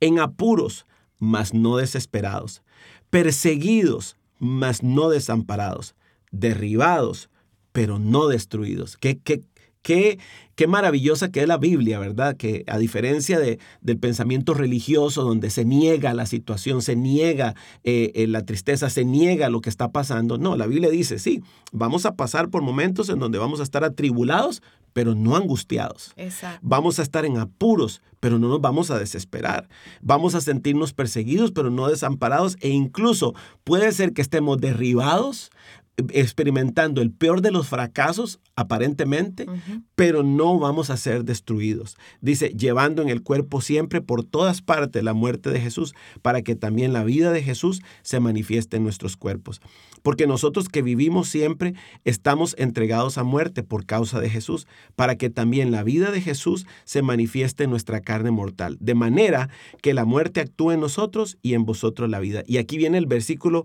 En 0.00 0.18
apuros, 0.18 0.86
mas 1.18 1.54
no 1.54 1.76
desesperados. 1.76 2.62
Perseguidos, 3.10 4.16
mas 4.38 4.82
no 4.82 5.08
desamparados. 5.10 5.94
Derribados, 6.30 7.28
pero 7.72 7.98
no 7.98 8.28
destruidos. 8.28 8.96
¿Qué, 8.96 9.18
qué, 9.18 9.42
qué, 9.82 10.18
qué 10.54 10.66
maravillosa 10.66 11.30
que 11.30 11.40
es 11.40 11.48
la 11.48 11.58
Biblia, 11.58 11.98
¿verdad? 11.98 12.36
Que 12.36 12.64
a 12.66 12.78
diferencia 12.78 13.38
de, 13.38 13.58
del 13.80 13.98
pensamiento 13.98 14.54
religioso 14.54 15.22
donde 15.22 15.50
se 15.50 15.64
niega 15.64 16.14
la 16.14 16.26
situación, 16.26 16.82
se 16.82 16.96
niega 16.96 17.54
eh, 17.84 18.12
eh, 18.14 18.26
la 18.26 18.44
tristeza, 18.44 18.88
se 18.90 19.04
niega 19.04 19.50
lo 19.50 19.60
que 19.60 19.70
está 19.70 19.90
pasando, 19.90 20.38
no, 20.38 20.56
la 20.56 20.66
Biblia 20.66 20.90
dice, 20.90 21.18
sí, 21.18 21.42
vamos 21.72 22.06
a 22.06 22.14
pasar 22.14 22.48
por 22.48 22.62
momentos 22.62 23.08
en 23.08 23.18
donde 23.18 23.38
vamos 23.38 23.60
a 23.60 23.64
estar 23.64 23.84
atribulados, 23.84 24.62
pero 24.92 25.14
no 25.14 25.36
angustiados. 25.36 26.14
Vamos 26.60 26.98
a 26.98 27.02
estar 27.02 27.24
en 27.24 27.38
apuros, 27.38 28.02
pero 28.20 28.38
no 28.38 28.48
nos 28.48 28.60
vamos 28.60 28.90
a 28.90 28.98
desesperar. 28.98 29.68
Vamos 30.00 30.34
a 30.34 30.40
sentirnos 30.40 30.92
perseguidos, 30.92 31.50
pero 31.50 31.70
no 31.70 31.88
desamparados 31.88 32.56
e 32.60 32.68
incluso 32.68 33.34
puede 33.64 33.90
ser 33.92 34.12
que 34.12 34.22
estemos 34.22 34.58
derribados, 34.58 35.50
experimentando 35.96 37.02
el 37.02 37.10
peor 37.10 37.42
de 37.42 37.50
los 37.50 37.68
fracasos, 37.68 38.40
aparentemente, 38.56 39.46
pero 39.94 40.22
no 40.22 40.58
vamos 40.58 40.90
a 40.90 40.96
ser 40.96 41.24
destruidos. 41.24 41.96
Dice, 42.20 42.48
llevando 42.48 43.02
en 43.02 43.08
el 43.08 43.22
cuerpo 43.22 43.60
siempre 43.60 44.00
por 44.00 44.24
todas 44.24 44.62
partes 44.62 45.02
la 45.02 45.12
muerte 45.12 45.50
de 45.50 45.60
Jesús, 45.60 45.94
para 46.22 46.42
que 46.42 46.54
también 46.54 46.92
la 46.92 47.04
vida 47.04 47.30
de 47.30 47.42
Jesús 47.42 47.82
se 48.02 48.20
manifieste 48.20 48.78
en 48.78 48.84
nuestros 48.84 49.16
cuerpos. 49.16 49.60
Porque 50.02 50.26
nosotros 50.26 50.68
que 50.68 50.82
vivimos 50.82 51.28
siempre 51.28 51.74
estamos 52.04 52.56
entregados 52.58 53.18
a 53.18 53.22
muerte 53.22 53.62
por 53.62 53.86
causa 53.86 54.18
de 54.18 54.30
Jesús, 54.30 54.66
para 54.96 55.16
que 55.16 55.30
también 55.30 55.70
la 55.70 55.82
vida 55.82 56.10
de 56.10 56.20
Jesús 56.20 56.66
se 56.84 57.02
manifieste 57.02 57.64
en 57.64 57.70
nuestra 57.70 58.00
carne 58.00 58.30
mortal, 58.30 58.76
de 58.80 58.94
manera 58.94 59.48
que 59.82 59.94
la 59.94 60.04
muerte 60.04 60.40
actúe 60.40 60.72
en 60.72 60.80
nosotros 60.80 61.38
y 61.42 61.54
en 61.54 61.64
vosotros 61.64 62.08
la 62.10 62.18
vida. 62.18 62.42
Y 62.46 62.56
aquí 62.56 62.78
viene 62.78 62.98
el 62.98 63.06
versículo, 63.06 63.64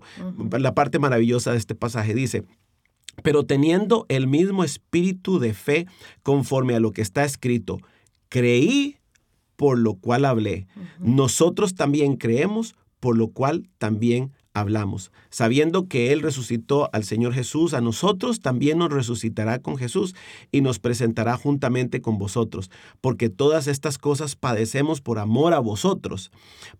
la 0.56 0.74
parte 0.74 0.98
maravillosa 0.98 1.52
de 1.52 1.58
este 1.58 1.74
pasaje 1.74 2.14
dice, 2.18 2.44
pero 3.22 3.44
teniendo 3.44 4.06
el 4.08 4.26
mismo 4.26 4.64
espíritu 4.64 5.38
de 5.38 5.54
fe 5.54 5.86
conforme 6.22 6.74
a 6.74 6.80
lo 6.80 6.92
que 6.92 7.02
está 7.02 7.24
escrito, 7.24 7.78
creí 8.28 8.96
por 9.56 9.78
lo 9.78 9.94
cual 9.94 10.24
hablé. 10.24 10.66
Nosotros 11.00 11.74
también 11.74 12.16
creemos 12.16 12.76
por 13.00 13.16
lo 13.16 13.28
cual 13.28 13.68
también 13.78 14.32
hablamos, 14.54 15.12
sabiendo 15.30 15.86
que 15.88 16.12
Él 16.12 16.20
resucitó 16.20 16.90
al 16.92 17.04
Señor 17.04 17.32
Jesús, 17.32 17.74
a 17.74 17.80
nosotros 17.80 18.40
también 18.40 18.78
nos 18.78 18.92
resucitará 18.92 19.60
con 19.60 19.76
Jesús 19.76 20.14
y 20.50 20.60
nos 20.60 20.78
presentará 20.78 21.36
juntamente 21.36 22.00
con 22.00 22.18
vosotros, 22.18 22.70
porque 23.00 23.28
todas 23.28 23.68
estas 23.68 23.98
cosas 23.98 24.36
padecemos 24.36 25.00
por 25.00 25.18
amor 25.18 25.54
a 25.54 25.60
vosotros, 25.60 26.30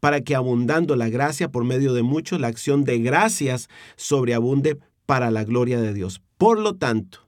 para 0.01 0.21
que 0.21 0.35
abundando 0.35 0.97
la 0.97 1.09
gracia 1.09 1.51
por 1.51 1.65
medio 1.65 1.93
de 1.93 2.03
muchos, 2.03 2.41
la 2.41 2.49
acción 2.49 2.85
de 2.85 2.99
gracias 2.99 3.69
sobreabunde 3.97 4.79
para 5.09 5.31
la 5.31 5.43
gloria 5.43 5.81
de 5.81 5.95
Dios. 5.95 6.21
Por 6.37 6.61
lo 6.61 6.77
tanto, 6.77 7.21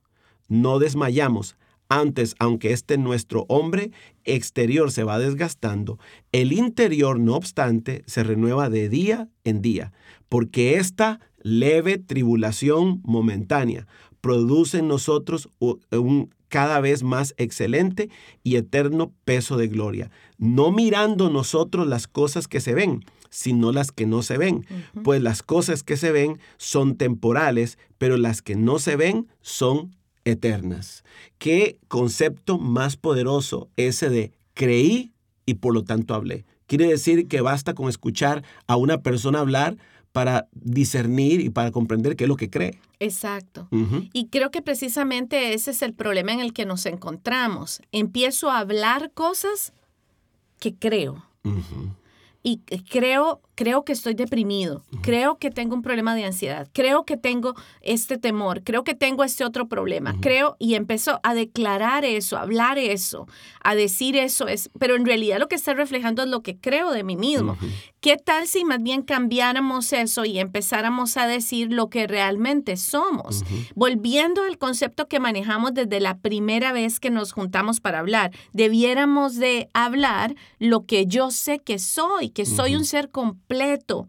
no 0.49 0.79
desmayamos. 0.79 1.57
Antes, 1.89 2.37
aunque 2.39 2.75
este 2.75 2.99
nuestro 2.99 3.47
hombre 3.49 3.91
exterior 4.25 4.93
se 4.93 5.03
va 5.03 5.19
desgastando, 5.19 5.99
el 6.31 6.53
interior, 6.53 7.19
no 7.19 7.37
obstante, 7.37 8.03
se 8.07 8.23
renueva 8.23 8.69
de 8.69 8.91
día 8.91 9.31
en 9.45 9.63
día, 9.63 9.95
porque 10.29 10.75
esta 10.75 11.21
leve 11.41 11.97
tribulación 11.97 13.01
momentánea 13.03 13.87
produce 14.21 14.81
en 14.81 14.89
nosotros 14.89 15.49
un 15.59 16.35
cada 16.49 16.81
vez 16.81 17.03
más 17.03 17.33
excelente 17.39 18.11
y 18.43 18.57
eterno 18.57 19.15
peso 19.25 19.57
de 19.57 19.69
gloria, 19.69 20.11
no 20.37 20.71
mirando 20.71 21.31
nosotros 21.31 21.87
las 21.87 22.09
cosas 22.09 22.47
que 22.47 22.61
se 22.61 22.75
ven, 22.75 23.05
sino 23.31 23.73
las 23.73 23.93
que 23.93 24.07
no 24.07 24.23
se 24.23 24.37
ven, 24.37 24.67
pues 25.03 25.23
las 25.23 25.43
cosas 25.43 25.83
que 25.83 25.97
se 25.97 26.13
ven 26.13 26.39
son 26.59 26.97
temporales, 26.97 27.79
pero 27.97 28.17
las 28.17 28.43
que 28.43 28.57
no 28.57 28.79
se 28.79 28.97
ven 28.97 29.29
son 29.41 29.97
eternas. 30.25 31.05
¿Qué 31.39 31.79
concepto 31.89 32.59
más 32.59 32.97
poderoso 32.97 33.71
ese 33.77 34.11
de 34.11 34.33
creí 34.55 35.13
y 35.47 35.55
por 35.55 35.73
lo 35.73 35.85
tanto 35.85 36.15
hablé? 36.15 36.45
Quiere 36.67 36.87
decir 36.87 37.27
que 37.27 37.41
basta 37.41 37.75
con 37.75 37.89
escuchar 37.89 38.45
a 38.67 38.77
una 38.77 39.03
persona 39.03 39.41
hablar 39.41 39.77
para 40.13 40.49
discernir 40.53 41.41
y 41.41 41.51
para 41.51 41.71
comprender 41.71 42.17
qué 42.17 42.25
es 42.25 42.29
lo 42.29 42.37
que 42.37 42.51
cree. 42.51 42.81
Exacto. 42.99 43.69
Y 44.13 44.27
creo 44.27 44.51
que 44.51 44.61
precisamente 44.61 45.55
ese 45.55 45.71
es 45.71 45.83
el 45.83 45.95
problema 45.95 46.33
en 46.33 46.41
el 46.41 46.53
que 46.53 46.67
nos 46.67 46.87
encontramos. 46.87 47.81
Empiezo 47.93 48.51
a 48.51 48.59
hablar 48.59 49.13
cosas 49.15 49.73
que 50.59 50.75
creo. 50.75 51.25
Y 52.43 52.59
creo 52.91 53.43
creo 53.61 53.85
que 53.85 53.93
estoy 53.93 54.15
deprimido, 54.15 54.83
creo 55.03 55.37
que 55.37 55.51
tengo 55.51 55.75
un 55.75 55.83
problema 55.83 56.15
de 56.15 56.25
ansiedad, 56.25 56.67
creo 56.73 57.05
que 57.05 57.19
tengo 57.19 57.55
este 57.83 58.17
temor, 58.17 58.63
creo 58.65 58.85
que 58.85 58.95
tengo 58.95 59.23
este 59.23 59.45
otro 59.45 59.69
problema, 59.69 60.17
creo, 60.19 60.57
y 60.59 60.77
empezó 60.77 61.21
a 61.23 61.35
declarar 61.35 62.07
eso, 62.07 62.39
a 62.39 62.41
hablar 62.41 62.79
eso, 62.79 63.29
a 63.63 63.75
decir 63.75 64.17
eso, 64.17 64.49
es, 64.49 64.71
pero 64.79 64.97
en 64.97 65.05
realidad 65.05 65.39
lo 65.39 65.49
que 65.49 65.57
está 65.57 65.75
reflejando 65.75 66.23
es 66.23 66.31
lo 66.31 66.41
que 66.41 66.57
creo 66.57 66.91
de 66.91 67.05
mí 67.05 67.17
mismo. 67.17 67.59
¿Qué 68.01 68.17
tal 68.17 68.47
si 68.47 68.65
más 68.65 68.83
bien 68.83 69.03
cambiáramos 69.03 69.93
eso 69.93 70.25
y 70.25 70.39
empezáramos 70.39 71.19
a 71.19 71.27
decir 71.27 71.71
lo 71.71 71.91
que 71.91 72.07
realmente 72.07 72.79
somos? 72.79 73.45
Volviendo 73.75 74.43
al 74.43 74.57
concepto 74.57 75.07
que 75.07 75.21
manejamos 75.21 75.75
desde 75.75 76.01
la 76.01 76.17
primera 76.17 76.73
vez 76.73 76.99
que 76.99 77.11
nos 77.11 77.33
juntamos 77.33 77.81
para 77.81 77.99
hablar, 77.99 78.31
debiéramos 78.55 79.37
de 79.37 79.69
hablar 79.75 80.35
lo 80.59 80.87
que 80.87 81.05
yo 81.05 81.31
sé 81.31 81.59
que 81.59 81.79
soy, 81.79 82.31
que 82.31 82.47
soy 82.47 82.75
un 82.75 82.87
ser 82.87 83.11
completo 83.11 83.50
completo, 83.51 84.07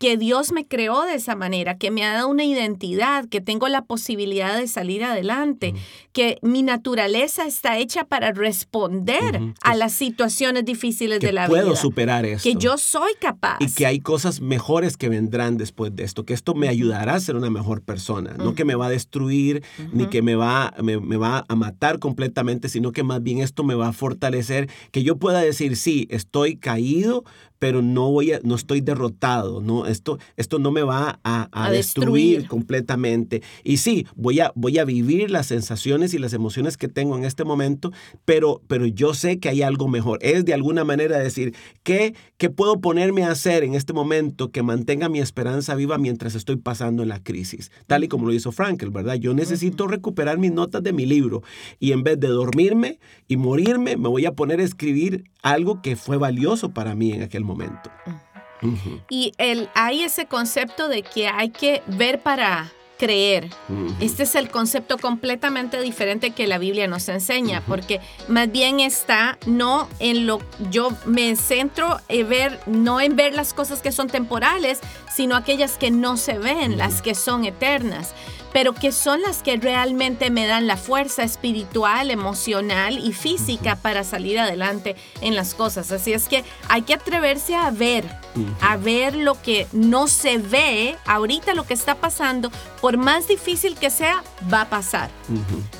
que 0.00 0.16
Dios 0.16 0.50
me 0.50 0.66
creó 0.66 1.02
de 1.02 1.14
esa 1.14 1.36
manera, 1.36 1.76
que 1.76 1.90
me 1.90 2.02
ha 2.06 2.14
dado 2.14 2.28
una 2.28 2.42
identidad, 2.42 3.28
que 3.28 3.42
tengo 3.42 3.68
la 3.68 3.84
posibilidad 3.84 4.56
de 4.56 4.66
salir 4.66 5.04
adelante, 5.04 5.74
que 6.12 6.38
mi 6.40 6.62
naturaleza 6.62 7.44
está 7.44 7.76
hecha 7.76 8.04
para 8.04 8.32
responder 8.32 9.38
a 9.60 9.74
las 9.74 9.92
situaciones 9.92 10.64
difíciles 10.64 11.20
de 11.20 11.32
la 11.32 11.46
vida. 11.46 11.60
Puedo 11.60 11.76
superar 11.76 12.24
esto. 12.24 12.48
Que 12.48 12.54
yo 12.54 12.78
soy 12.78 13.12
capaz. 13.20 13.58
Y 13.60 13.70
que 13.70 13.84
hay 13.84 14.00
cosas 14.00 14.40
mejores 14.40 14.96
que 14.96 15.10
vendrán 15.10 15.58
después 15.58 15.94
de 15.94 16.04
esto, 16.04 16.24
que 16.24 16.32
esto 16.32 16.54
me 16.54 16.68
ayudará 16.68 17.16
a 17.16 17.20
ser 17.20 17.36
una 17.36 17.50
mejor 17.50 17.82
persona, 17.82 18.32
no 18.38 18.54
que 18.54 18.64
me 18.64 18.74
va 18.74 18.86
a 18.86 18.90
destruir 18.90 19.62
ni 19.92 20.06
que 20.06 20.22
me 20.22 20.34
va, 20.34 20.72
me, 20.82 20.98
me 20.98 21.18
va 21.18 21.44
a 21.46 21.54
matar 21.56 21.98
completamente, 21.98 22.70
sino 22.70 22.92
que 22.92 23.02
más 23.02 23.22
bien 23.22 23.40
esto 23.40 23.64
me 23.64 23.74
va 23.74 23.88
a 23.88 23.92
fortalecer, 23.92 24.70
que 24.92 25.02
yo 25.02 25.16
pueda 25.16 25.42
decir, 25.42 25.76
sí, 25.76 26.08
estoy 26.10 26.56
caído, 26.56 27.22
pero 27.60 27.82
no 27.82 28.10
voy 28.10 28.32
a, 28.32 28.40
no 28.42 28.54
estoy 28.54 28.80
derrotado, 28.80 29.60
no, 29.60 29.86
esto, 29.90 30.18
esto 30.36 30.58
no 30.58 30.70
me 30.70 30.82
va 30.82 31.20
a, 31.24 31.70
destruir, 31.70 32.46
completamente. 32.46 33.42
Y 33.64 33.78
sí, 33.78 34.06
voy 34.16 34.40
a, 34.40 34.52
voy 34.54 34.78
a 34.78 34.84
vivir 34.84 35.30
las 35.30 35.46
sensaciones 35.46 36.14
y 36.14 36.18
las 36.18 36.32
emociones 36.32 36.76
que 36.76 36.88
tengo 36.88 37.16
en 37.16 37.24
este 37.24 37.44
momento, 37.44 37.92
pero, 38.24 38.62
pero 38.66 38.86
yo 38.86 39.14
sé 39.14 39.38
que 39.38 39.48
hay 39.48 39.62
algo 39.62 39.88
mejor. 39.88 40.18
Es 40.22 40.44
de 40.44 40.54
alguna 40.54 40.84
manera 40.84 41.18
decir, 41.18 41.54
¿qué, 41.82 42.14
¿qué 42.38 42.50
puedo 42.50 42.80
ponerme 42.80 43.24
a 43.24 43.30
hacer 43.30 43.64
en 43.64 43.74
este 43.74 43.92
momento 43.92 44.50
que 44.50 44.62
mantenga 44.62 45.08
mi 45.08 45.20
esperanza 45.20 45.74
viva 45.74 45.98
mientras 45.98 46.34
estoy 46.34 46.56
pasando 46.56 47.02
en 47.02 47.08
la 47.08 47.22
crisis? 47.22 47.70
Tal 47.86 48.04
y 48.04 48.08
como 48.08 48.26
lo 48.26 48.32
hizo 48.32 48.52
Frankel, 48.52 48.90
¿verdad? 48.90 49.14
Yo 49.14 49.34
necesito 49.34 49.86
recuperar 49.86 50.38
mis 50.38 50.52
notas 50.52 50.82
de 50.82 50.92
mi 50.92 51.06
libro 51.06 51.42
y 51.78 51.92
en 51.92 52.02
vez 52.02 52.18
de 52.18 52.28
dormirme 52.28 52.98
y 53.28 53.36
morirme, 53.36 53.96
me 53.96 54.08
voy 54.08 54.26
a 54.26 54.32
poner 54.32 54.60
a 54.60 54.64
escribir 54.64 55.24
algo 55.42 55.82
que 55.82 55.96
fue 55.96 56.16
valioso 56.16 56.70
para 56.70 56.94
mí 56.94 57.12
en 57.12 57.22
aquel 57.22 57.44
momento. 57.44 57.90
Y 59.08 59.32
el, 59.38 59.68
hay 59.74 60.02
ese 60.02 60.26
concepto 60.26 60.88
de 60.88 61.02
que 61.02 61.28
hay 61.28 61.50
que 61.50 61.82
ver 61.86 62.20
para 62.20 62.72
creer. 63.00 63.48
Este 63.98 64.24
es 64.24 64.34
el 64.34 64.50
concepto 64.50 64.98
completamente 64.98 65.80
diferente 65.80 66.32
que 66.32 66.46
la 66.46 66.58
Biblia 66.58 66.86
nos 66.86 67.08
enseña, 67.08 67.62
porque 67.66 67.98
más 68.28 68.52
bien 68.52 68.78
está 68.78 69.38
no 69.46 69.88
en 70.00 70.26
lo 70.26 70.40
yo 70.70 70.90
me 71.06 71.34
centro 71.36 71.98
en 72.08 72.28
ver 72.28 72.60
no 72.66 73.00
en 73.00 73.16
ver 73.16 73.32
las 73.32 73.54
cosas 73.54 73.80
que 73.80 73.90
son 73.90 74.08
temporales, 74.08 74.80
sino 75.10 75.34
aquellas 75.34 75.78
que 75.78 75.90
no 75.90 76.18
se 76.18 76.38
ven, 76.38 76.76
las 76.76 77.00
que 77.00 77.14
son 77.14 77.46
eternas 77.46 78.12
pero 78.52 78.74
que 78.74 78.92
son 78.92 79.22
las 79.22 79.42
que 79.42 79.56
realmente 79.56 80.30
me 80.30 80.46
dan 80.46 80.66
la 80.66 80.76
fuerza 80.76 81.22
espiritual, 81.22 82.10
emocional 82.10 82.98
y 82.98 83.12
física 83.12 83.76
para 83.76 84.04
salir 84.04 84.38
adelante 84.38 84.96
en 85.20 85.36
las 85.36 85.54
cosas. 85.54 85.92
Así 85.92 86.12
es 86.12 86.28
que 86.28 86.44
hay 86.68 86.82
que 86.82 86.94
atreverse 86.94 87.54
a 87.54 87.70
ver, 87.70 88.04
a 88.60 88.76
ver 88.76 89.14
lo 89.14 89.40
que 89.40 89.66
no 89.72 90.08
se 90.08 90.38
ve, 90.38 90.96
ahorita 91.06 91.54
lo 91.54 91.64
que 91.64 91.74
está 91.74 91.94
pasando, 91.94 92.50
por 92.80 92.96
más 92.96 93.28
difícil 93.28 93.76
que 93.76 93.90
sea, 93.90 94.22
va 94.52 94.62
a 94.62 94.68
pasar. 94.70 95.10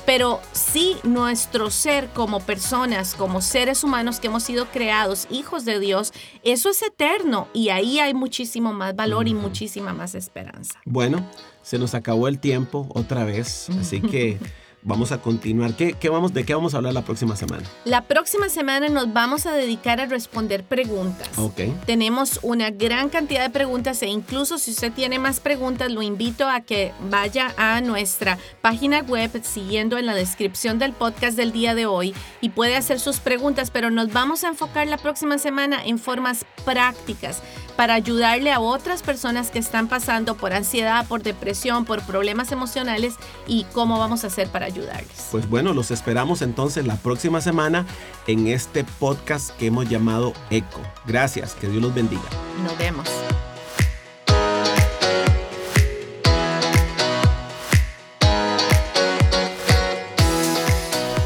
Pero 0.05 0.41
sí 0.51 0.97
nuestro 1.03 1.69
ser 1.69 2.09
como 2.09 2.39
personas, 2.39 3.15
como 3.15 3.41
seres 3.41 3.83
humanos 3.83 4.19
que 4.19 4.27
hemos 4.27 4.43
sido 4.43 4.65
creados, 4.67 5.27
hijos 5.29 5.65
de 5.65 5.79
Dios, 5.79 6.13
eso 6.43 6.69
es 6.69 6.81
eterno 6.81 7.47
y 7.53 7.69
ahí 7.69 7.99
hay 7.99 8.13
muchísimo 8.13 8.73
más 8.73 8.95
valor 8.95 9.27
y 9.27 9.33
muchísima 9.33 9.93
más 9.93 10.15
esperanza. 10.15 10.79
Bueno, 10.85 11.25
se 11.71 11.79
nos 11.79 11.95
acabó 11.95 12.27
el 12.27 12.37
tiempo 12.37 12.85
otra 12.93 13.23
vez, 13.23 13.69
así 13.79 14.01
que 14.01 14.37
vamos 14.83 15.11
a 15.11 15.21
continuar. 15.21 15.73
¿Qué, 15.75 16.09
vamos, 16.09 16.33
¿De 16.33 16.43
qué 16.43 16.55
vamos 16.55 16.73
a 16.73 16.77
hablar 16.77 16.93
la 16.93 17.03
próxima 17.03 17.35
semana? 17.35 17.63
La 17.85 18.03
próxima 18.03 18.49
semana 18.49 18.89
nos 18.89 19.11
vamos 19.13 19.45
a 19.45 19.53
dedicar 19.53 19.99
a 19.99 20.05
responder 20.05 20.63
preguntas. 20.63 21.29
Ok. 21.37 21.61
Tenemos 21.85 22.39
una 22.41 22.69
gran 22.71 23.09
cantidad 23.09 23.43
de 23.43 23.49
preguntas 23.49 24.01
e 24.01 24.07
incluso 24.07 24.57
si 24.57 24.71
usted 24.71 24.91
tiene 24.91 25.19
más 25.19 25.39
preguntas, 25.39 25.91
lo 25.91 26.01
invito 26.01 26.47
a 26.47 26.61
que 26.61 26.91
vaya 27.09 27.53
a 27.57 27.81
nuestra 27.81 28.37
página 28.61 29.01
web 29.01 29.31
siguiendo 29.43 29.97
en 29.97 30.05
la 30.05 30.15
descripción 30.15 30.79
del 30.79 30.93
podcast 30.93 31.37
del 31.37 31.51
día 31.51 31.75
de 31.75 31.85
hoy 31.85 32.13
y 32.41 32.49
puede 32.49 32.75
hacer 32.75 32.99
sus 32.99 33.19
preguntas, 33.19 33.71
pero 33.71 33.91
nos 33.91 34.11
vamos 34.11 34.43
a 34.43 34.49
enfocar 34.49 34.87
la 34.87 34.97
próxima 34.97 35.37
semana 35.37 35.83
en 35.83 35.99
formas 35.99 36.45
prácticas 36.65 37.41
para 37.75 37.93
ayudarle 37.95 38.51
a 38.51 38.59
otras 38.59 39.01
personas 39.01 39.49
que 39.49 39.59
están 39.59 39.87
pasando 39.87 40.35
por 40.35 40.53
ansiedad, 40.53 41.07
por 41.07 41.23
depresión, 41.23 41.85
por 41.85 42.03
problemas 42.03 42.51
emocionales 42.51 43.15
y 43.47 43.63
cómo 43.73 43.97
vamos 43.97 44.23
a 44.23 44.27
hacer 44.27 44.49
para 44.49 44.67
ayudarles. 44.71 45.27
Pues 45.31 45.49
bueno, 45.49 45.73
los 45.73 45.91
esperamos 45.91 46.41
entonces 46.41 46.85
la 46.85 46.95
próxima 46.95 47.41
semana 47.41 47.85
en 48.27 48.47
este 48.47 48.83
podcast 48.83 49.51
que 49.57 49.67
hemos 49.67 49.89
llamado 49.89 50.33
Eco. 50.49 50.81
Gracias, 51.05 51.53
que 51.53 51.67
Dios 51.67 51.81
los 51.81 51.93
bendiga. 51.93 52.23
Nos 52.63 52.77
vemos. 52.77 53.07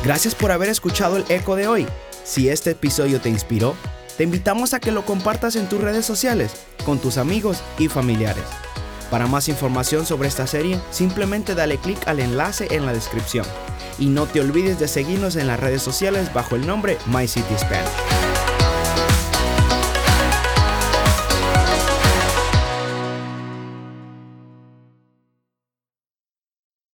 Gracias 0.03 0.35
por 0.35 0.51
haber 0.51 0.69
escuchado 0.69 1.17
el 1.17 1.25
Eco 1.29 1.55
de 1.55 1.67
hoy. 1.67 1.87
Si 2.23 2.49
este 2.49 2.71
episodio 2.71 3.19
te 3.19 3.29
inspiró, 3.29 3.75
te 4.17 4.23
invitamos 4.23 4.75
a 4.75 4.79
que 4.79 4.91
lo 4.91 5.03
compartas 5.03 5.55
en 5.55 5.67
tus 5.67 5.81
redes 5.81 6.05
sociales 6.05 6.51
con 6.85 6.99
tus 6.99 7.17
amigos 7.17 7.63
y 7.79 7.87
familiares. 7.87 8.43
Para 9.15 9.27
más 9.27 9.47
información 9.47 10.05
sobre 10.05 10.27
esta 10.27 10.45
serie, 10.45 10.77
simplemente 10.91 11.55
dale 11.55 11.77
clic 11.77 12.05
al 12.05 12.19
enlace 12.19 12.67
en 12.71 12.85
la 12.85 12.91
descripción. 12.91 13.45
Y 13.97 14.07
no 14.07 14.25
te 14.25 14.41
olvides 14.41 14.77
de 14.77 14.89
seguirnos 14.89 15.37
en 15.37 15.47
las 15.47 15.57
redes 15.57 15.81
sociales 15.81 16.33
bajo 16.33 16.57
el 16.57 16.67
nombre 16.67 16.97
My. 17.05 17.25